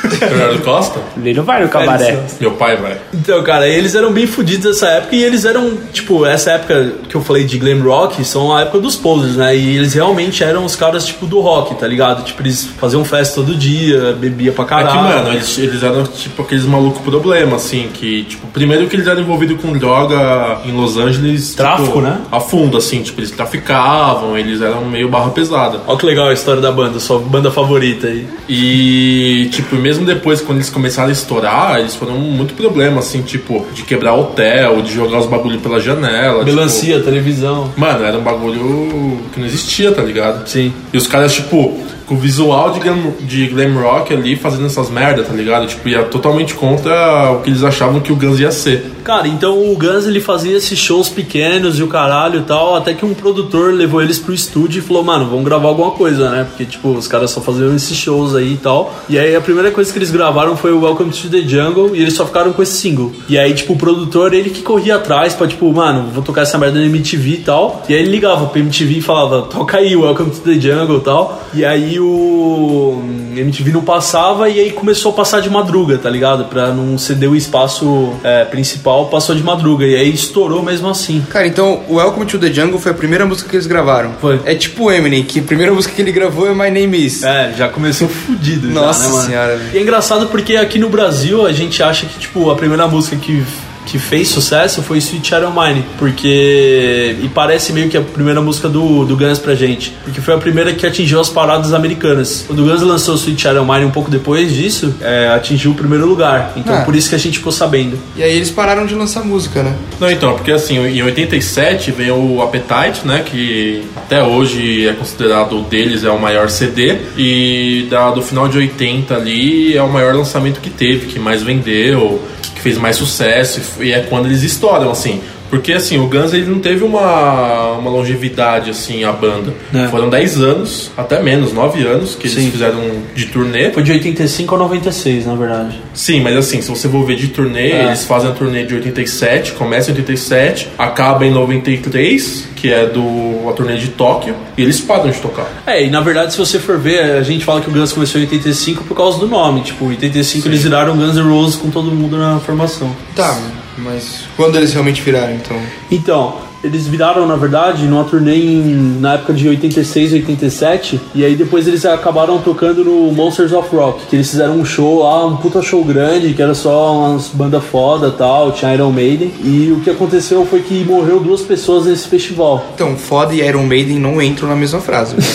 [0.09, 0.99] Leonardo Costa?
[1.15, 2.19] O Lino vai no cabaré.
[2.39, 2.97] Meu pai vai.
[3.13, 7.15] Então, cara, eles eram bem fodidos nessa época e eles eram, tipo, essa época que
[7.15, 9.55] eu falei de glam rock são a época dos posers, né?
[9.55, 12.23] E eles realmente eram os caras, tipo, do rock, tá ligado?
[12.23, 14.89] Tipo, eles faziam festa todo dia, bebia pra É caralho.
[14.89, 19.07] que, mano, eles, eles eram tipo aqueles malucos problema, assim, que, tipo, primeiro que eles
[19.07, 21.53] eram envolvidos com droga em Los Angeles.
[21.55, 22.19] Tráfico, tipo, né?
[22.31, 25.79] A fundo, assim, tipo, eles traficavam, eles eram meio barra pesada.
[25.87, 28.27] Olha que legal a história da banda, sua banda favorita aí.
[28.49, 33.65] E, tipo, mesmo depois, quando eles começaram a estourar, eles foram muito problema, assim, tipo,
[33.73, 36.43] de quebrar hotel, de jogar os bagulho pela janela.
[36.43, 37.69] Melancia, televisão.
[37.69, 40.47] Tipo, mano, era um bagulho que não existia, tá ligado?
[40.47, 40.73] Sim.
[40.91, 44.89] E os caras, tipo, com o visual de glam, de glam rock ali fazendo essas
[44.89, 45.67] merda, tá ligado?
[45.67, 48.91] Tipo, ia totalmente contra o que eles achavam que o Guns ia ser.
[49.03, 52.93] Cara, então o Guns ele fazia esses shows pequenos e o caralho e tal, até
[52.93, 56.45] que um produtor levou eles pro estúdio e falou, mano, vamos gravar alguma coisa, né?
[56.49, 58.93] Porque, tipo, os caras só faziam esses shows aí e tal.
[59.07, 62.01] E aí a primeira coisa que eles gravaram foi o Welcome to the Jungle e
[62.01, 63.13] eles só ficaram com esse single.
[63.29, 66.57] E aí, tipo, o produtor, ele que corria atrás pra, tipo, mano, vou tocar essa
[66.57, 67.83] merda na MTV e tal.
[67.87, 71.01] E aí ele ligava pra MTV e falava, toca aí, Welcome to the Jungle e
[71.01, 71.41] tal.
[71.53, 73.01] E aí o
[73.35, 76.45] MTV não passava e aí começou a passar de madruga, tá ligado?
[76.45, 79.85] Pra não ceder o espaço é, principal, passou de madruga.
[79.85, 81.25] E aí estourou mesmo assim.
[81.29, 84.13] Cara, então o Welcome to the Jungle foi a primeira música que eles gravaram.
[84.21, 84.39] Foi.
[84.45, 87.23] É tipo o Eminem, que a primeira música que ele gravou é My Name Is.
[87.23, 88.67] É, já começou fudido.
[88.67, 89.25] já, Nossa né, mano?
[89.27, 89.61] senhora.
[89.73, 93.15] E é engraçado porque aqui no Brasil a gente acha que, tipo, a primeira música
[93.17, 93.43] que,
[93.85, 95.85] que fez sucesso foi Sweet O' Mine.
[95.97, 97.15] Porque.
[97.21, 99.93] E parece meio que a primeira música do, do Guns pra gente.
[100.03, 102.43] Porque foi a primeira que atingiu as paradas americanas.
[102.47, 106.05] Quando o Guns lançou Sweet O' Mine um pouco depois disso, é, atingiu o primeiro
[106.05, 106.53] lugar.
[106.55, 106.81] Então Ah.
[106.81, 107.97] por isso que a gente ficou sabendo.
[108.15, 109.75] E aí eles pararam de lançar música, né?
[109.99, 113.23] Não, então, porque assim, em 87 veio o Appetite, né?
[113.25, 116.97] Que até hoje é considerado o deles, é o maior CD.
[117.17, 121.43] E da, do final de 80 ali é o maior lançamento que teve, que mais
[121.43, 122.21] vendeu,
[122.65, 123.61] fez mais sucesso.
[123.79, 125.21] E é quando eles estouram, assim.
[125.51, 129.53] Porque assim, o Guns ele não teve uma, uma longevidade assim, a banda.
[129.71, 129.87] É.
[129.89, 132.49] Foram 10 anos, até menos, 9 anos que eles Sim.
[132.49, 132.81] fizeram
[133.13, 133.69] de turnê.
[133.71, 135.79] Foi de 85 a 96, na verdade.
[135.93, 137.85] Sim, mas assim, se você for ver de turnê, É.
[137.85, 143.47] eles fazem a turnê de 87, começa em 87, acaba em 93, que é do
[143.47, 145.47] a turnê de Tóquio, e eles param de tocar.
[145.67, 148.19] É, e na verdade, se você for ver, a gente fala que o Guns começou
[148.19, 149.61] em 85 por causa do nome.
[149.61, 152.89] Tipo, em 85 eles viraram Guns N' Roses com todo mundo na formação.
[153.15, 153.37] Tá,
[153.77, 155.61] mas quando eles realmente viraram, então?
[155.91, 161.35] Então, eles viraram, na verdade, numa turnê em- na época de 86, 87, e aí
[161.35, 165.37] depois eles acabaram tocando no Monsters of Rock, que eles fizeram um show lá, um
[165.37, 169.71] puta show grande, que era só umas bandas foda e tal, tinha Iron Maiden, e
[169.71, 172.65] o que aconteceu foi que morreu duas pessoas nesse festival.
[172.73, 175.15] Então, foda e Iron Maiden não entram na mesma frase.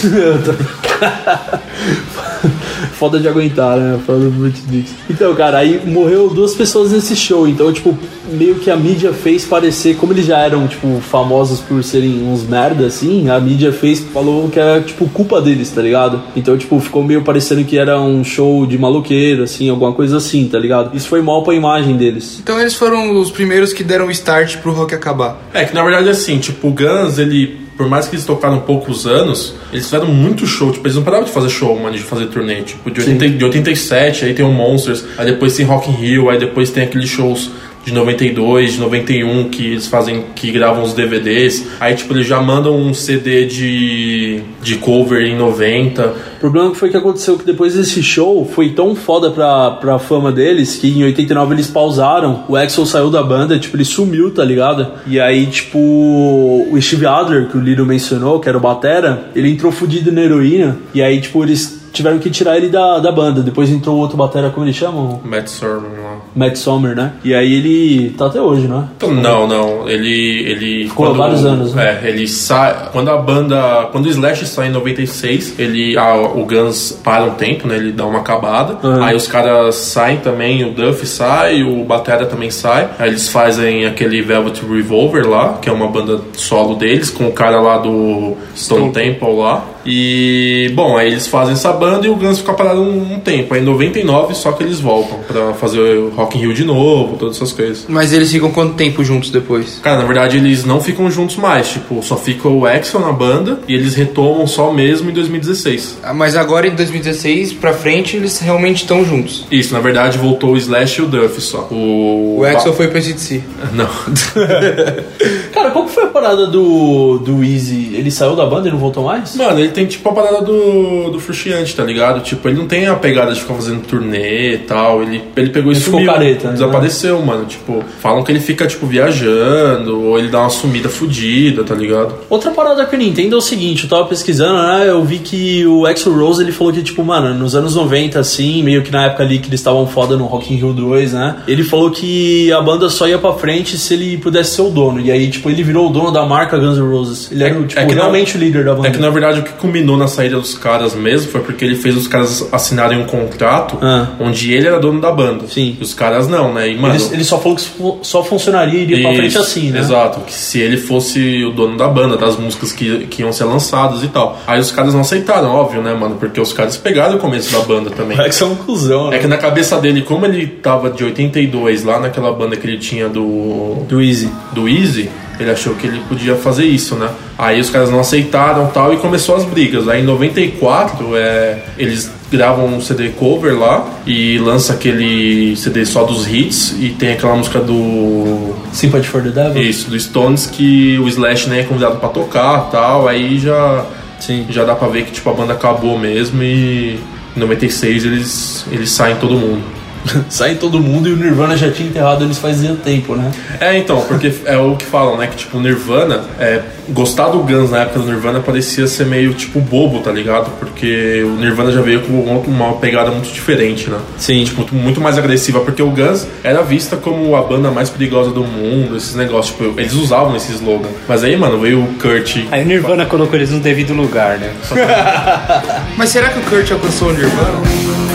[3.00, 3.98] Foda de aguentar, né?
[4.04, 4.90] Foda do Dix.
[5.08, 7.48] Então, cara, aí morreu duas pessoas nesse show.
[7.48, 7.96] Então, tipo,
[8.30, 12.42] meio que a mídia fez parecer, como eles já eram, tipo, famosos por serem uns
[12.42, 16.22] merda, assim, a mídia fez, falou que era, tipo, culpa deles, tá ligado?
[16.36, 20.46] Então, tipo, ficou meio parecendo que era um show de maloqueiro, assim, alguma coisa assim,
[20.46, 20.94] tá ligado?
[20.94, 22.38] Isso foi mal pra imagem deles.
[22.42, 25.40] Então eles foram os primeiros que deram o start pro rock acabar.
[25.54, 29.06] É que na verdade assim, tipo, o Guns, ele, por mais que eles tocaram poucos
[29.06, 32.26] anos, eles fizeram muito show, tipo, eles não paravam de fazer show, mano, de fazer
[32.26, 35.94] turnê, tipo, de, 80, de 87, aí tem o Monsters, aí depois tem Rock in
[35.94, 37.50] Rio, aí depois tem aqueles shows
[37.84, 41.66] de 92, de 91, que eles fazem, que gravam os DVDs.
[41.80, 46.06] Aí, tipo, eles já mandam um CD de, de cover em 90.
[46.36, 50.30] O problema foi que aconteceu que depois desse show foi tão foda pra, pra fama
[50.30, 52.44] deles que em 89 eles pausaram.
[52.48, 54.86] O Axel saiu da banda, tipo, ele sumiu, tá ligado?
[55.06, 59.50] E aí, tipo, o Steve Adler, que o Liro mencionou, que era o Batera, ele
[59.50, 60.78] entrou fudido na heroína.
[60.94, 63.42] E aí, tipo, eles tiveram que tirar ele da, da banda.
[63.42, 65.20] Depois entrou outro Batera, como eles chamam?
[65.24, 66.09] Matt Sorman lá.
[66.34, 67.12] Matt Sommer, né?
[67.24, 68.88] E aí ele tá até hoje, né?
[69.02, 69.88] Não, não.
[69.88, 70.44] Ele.
[70.46, 72.00] ele Ficou há vários anos, né?
[72.02, 72.88] É, ele sai.
[72.92, 73.88] Quando a banda.
[73.92, 75.96] Quando o Slash sai em 96, ele.
[75.96, 77.76] ah, o Guns para um tempo, né?
[77.76, 78.78] Ele dá uma acabada.
[78.86, 79.02] Uhum.
[79.02, 82.88] Aí os caras saem também, o Duff sai, o Batera também sai.
[82.98, 87.32] Aí eles fazem aquele Velvet Revolver lá, que é uma banda solo deles, com o
[87.32, 89.64] cara lá do Stone Temple lá.
[89.84, 93.54] E, bom, aí eles fazem essa banda e o Guns fica parado um, um tempo.
[93.54, 97.16] Aí em 99 só que eles voltam pra fazer o Rock in Rio de novo,
[97.16, 97.86] todas essas coisas.
[97.88, 99.80] Mas eles ficam quanto tempo juntos depois?
[99.82, 103.60] Cara, na verdade eles não ficam juntos mais, tipo, só fica o Axel na banda
[103.68, 105.98] e eles retomam só mesmo em 2016.
[106.02, 109.46] Ah, Mas agora em 2016 pra frente eles realmente estão juntos.
[109.50, 111.68] Isso, na verdade voltou o Slash e o Duff só.
[111.70, 113.42] O, O Axel foi pra CDC.
[113.72, 113.88] Não.
[115.52, 117.92] Cara, qual que foi parada do, do Easy?
[117.94, 119.34] Ele saiu da banda e não voltou mais?
[119.36, 122.20] Mano, ele tem tipo a parada do, do Frustiante, tá ligado?
[122.22, 125.02] Tipo, ele não tem a pegada de ficar fazendo turnê e tal.
[125.02, 126.06] Ele, ele pegou e Ele sumiu.
[126.12, 126.52] careta, né?
[126.54, 127.44] Desapareceu, mano.
[127.46, 132.14] Tipo, falam que ele fica, tipo, viajando, ou ele dá uma sumida fudida, tá ligado?
[132.28, 134.88] Outra parada que eu entendo é o seguinte, eu tava pesquisando, né?
[134.88, 138.62] Eu vi que o Axl Rose ele falou que, tipo, mano, nos anos 90, assim,
[138.62, 141.36] meio que na época ali que eles estavam foda no Rock in Rio 2, né?
[141.46, 145.00] Ele falou que a banda só ia pra frente se ele pudesse ser o dono.
[145.00, 147.30] E aí, tipo, ele virou o dono da marca Guns N' Roses.
[147.30, 148.88] Ele era, É- tipo, é que realmente o líder da banda.
[148.88, 151.74] É que na verdade o que combinou na saída dos caras mesmo foi porque ele
[151.74, 154.06] fez os caras assinarem um contrato Ah.
[154.18, 155.44] onde ele era dono da banda.
[155.48, 155.76] Sim.
[155.78, 156.70] E os caras não, né?
[156.70, 157.64] E, mano, Ele, ele só falou que
[158.02, 159.80] só funcionaria e iria pra frente Isso, assim, né?
[159.80, 163.44] Exato, que se ele fosse o dono da banda, das músicas que, que iam ser
[163.44, 164.38] lançadas e tal.
[164.46, 166.16] Aí os caras não aceitaram, óbvio, né, mano?
[166.16, 168.16] Porque os caras pegaram o começo da banda também.
[168.18, 169.16] O Axl é um cuzão, né?
[169.16, 172.78] É que na cabeça dele, como ele tava de 82 lá naquela banda que ele
[172.78, 173.84] tinha do.
[173.88, 174.30] Do Easy.
[174.52, 175.10] do Easy,
[175.42, 177.08] ele achou que ele podia fazer isso, né?
[177.38, 179.88] Aí os caras não aceitaram tal e começou as brigas.
[179.88, 186.04] Aí em 94, é, eles gravam um CD cover lá e lança aquele CD só
[186.04, 189.62] dos hits e tem aquela música do Sympathy for the Devil?
[189.62, 193.84] isso, do Stones que o Slash nem é convidado pra tocar tal, aí já,
[194.20, 194.46] Sim.
[194.48, 197.00] já dá pra ver que tipo, a banda acabou mesmo e
[197.36, 199.79] em 96 eles, eles saem todo mundo.
[200.28, 203.30] Sai todo mundo e o Nirvana já tinha enterrado eles fazia tempo, né?
[203.60, 205.26] É, então, porque é o que falam, né?
[205.26, 209.34] Que tipo, o Nirvana, é, gostar do Guns na época do Nirvana parecia ser meio
[209.34, 210.50] tipo bobo, tá ligado?
[210.58, 212.12] Porque o Nirvana já veio com
[212.46, 213.98] uma pegada muito diferente, né?
[214.18, 214.44] Sim.
[214.44, 218.44] Tipo, muito mais agressiva, porque o Guns era vista como a banda mais perigosa do
[218.44, 220.88] mundo, esses negócios, tipo, eles usavam esse slogan.
[221.08, 222.38] Mas aí, mano, veio o Kurt.
[222.50, 224.52] Aí o Nirvana colocou eles no devido lugar, né?
[225.96, 228.09] Mas será que o Kurt alcançou o Nirvana?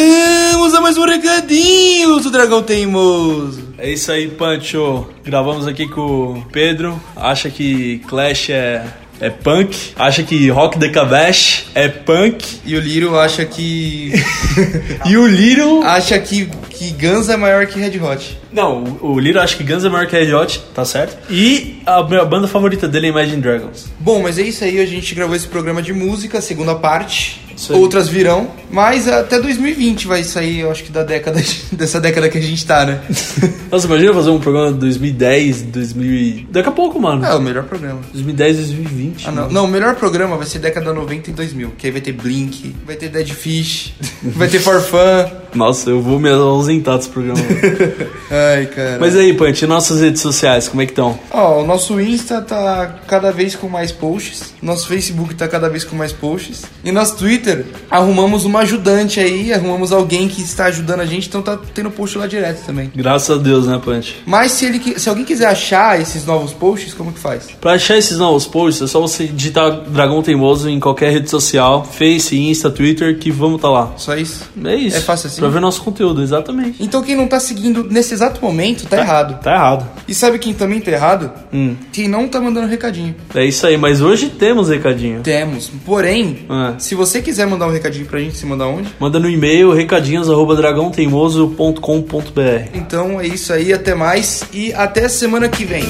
[0.75, 3.75] a mais um recadinho do Dragão Teimoso.
[3.79, 5.09] É isso aí, Pancho.
[5.25, 7.03] Gravamos aqui com o Pedro.
[7.17, 8.87] Acha que Clash é,
[9.21, 9.93] é punk.
[9.97, 12.61] Acha que Rock the Cabash é punk.
[12.65, 14.13] E o Liro acha que.
[15.05, 15.83] E o Little...
[15.83, 18.42] acha que, que Guns é maior que Red Hot.
[18.53, 21.31] Não, o o Little acha que Guns N' Roses é Red Hot, tá certo?
[21.31, 23.87] E a minha banda favorita dele é Imagine Dragons.
[24.01, 27.41] Bom, mas é isso aí, a gente gravou esse programa de música, segunda parte.
[27.71, 31.41] Outras virão, mas até 2020 vai sair, eu acho que da década
[31.71, 33.01] dessa década que a gente tá, né?
[33.71, 36.47] Nossa, imagina fazer um programa de 2010, 2000 e...
[36.51, 37.25] Daqui a pouco, mano.
[37.25, 38.01] É o melhor programa.
[38.13, 39.29] 2010, 2020.
[39.29, 39.51] Ah, não.
[39.51, 42.75] Não, o melhor programa vai ser década 90 e 2000, que aí vai ter Blink,
[42.87, 43.93] vai ter Dead Fish,
[44.23, 45.42] vai ter Farfan.
[45.55, 47.41] Nossa, eu vou me ausentar desse programa.
[48.31, 48.99] Ai, cara.
[48.99, 51.19] Mas aí, Punch, e nossas redes sociais, como é que estão?
[51.31, 54.55] Ó, o nosso Insta tá cada vez com mais posts.
[54.63, 56.63] Nosso Facebook tá cada vez com mais posts.
[56.83, 61.43] E nosso Twitter, arrumamos uma ajudante aí, arrumamos alguém que está ajudando a gente, então
[61.43, 62.91] tá tendo post lá direto também.
[62.95, 64.23] Graças a Deus, né, Punch?
[64.27, 67.49] Mas se, ele, se alguém quiser achar esses novos posts, como que faz?
[67.61, 71.85] Pra achar esses novos posts, é só você digitar Dragão Teimoso em qualquer rede social,
[71.85, 73.93] Face, Insta, Twitter, que vamos tá lá.
[73.97, 74.45] Só isso?
[74.65, 74.97] É isso.
[74.97, 75.42] É fácil assim?
[75.43, 76.83] Pra ver nosso conteúdo, exatamente.
[76.83, 79.41] Então quem não tá seguindo nesse exato momento tá errado.
[79.43, 79.87] Tá errado.
[80.09, 81.31] E sabe quem também tá errado?
[81.53, 81.75] Hum.
[81.93, 83.15] Quem não tá mandando recadinho.
[83.35, 85.21] É isso aí, mas hoje temos recadinho.
[85.23, 85.71] Temos.
[85.85, 86.75] Porém, Ah.
[86.79, 88.89] se você quiser mandar um recadinho pra gente, se mandar onde?
[88.99, 92.69] Manda no e-mail recadinhos@dragãoteimoso.com.br.
[92.75, 95.85] Então é isso aí, até mais e até semana que vem.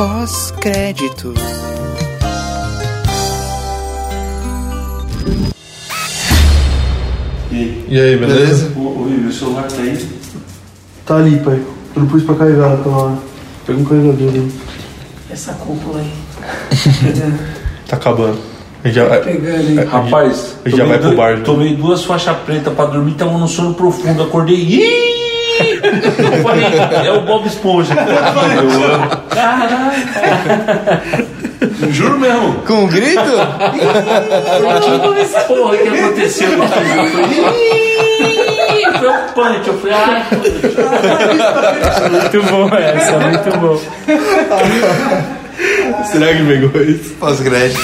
[0.00, 1.38] Pós-créditos.
[7.52, 8.72] E aí, beleza?
[8.78, 10.08] Oi, meu celular tá aí?
[11.04, 11.62] Tá ali, pai.
[11.94, 13.18] Eu não pus pra carregar aquela hora.
[13.66, 14.52] Pega um carregador aí.
[15.30, 16.12] Essa cúpula aí.
[17.86, 18.38] Tá acabando.
[18.84, 19.84] Já, Pegando aí.
[19.84, 21.42] Rapaz, Já vai pro bar.
[21.42, 24.56] Tomei duas faixas pretas pra dormir, tava no sono profundo, acordei.
[24.56, 25.19] Ih!
[26.22, 26.64] Eu falei,
[27.06, 27.94] é o Bob Esponja.
[27.94, 29.08] Eu amo.
[29.30, 30.00] Caralho.
[31.90, 32.54] Juro mesmo.
[32.66, 33.20] Com um grito?
[35.46, 36.50] Porra, o que aconteceu?
[36.52, 36.92] Eu falei,
[39.08, 39.66] um punch.
[39.68, 40.24] Eu falei, ai.
[42.10, 43.80] Muito bom essa, muito bom.
[46.04, 47.14] Será que pegou isso?
[47.18, 47.80] Pós-crédito.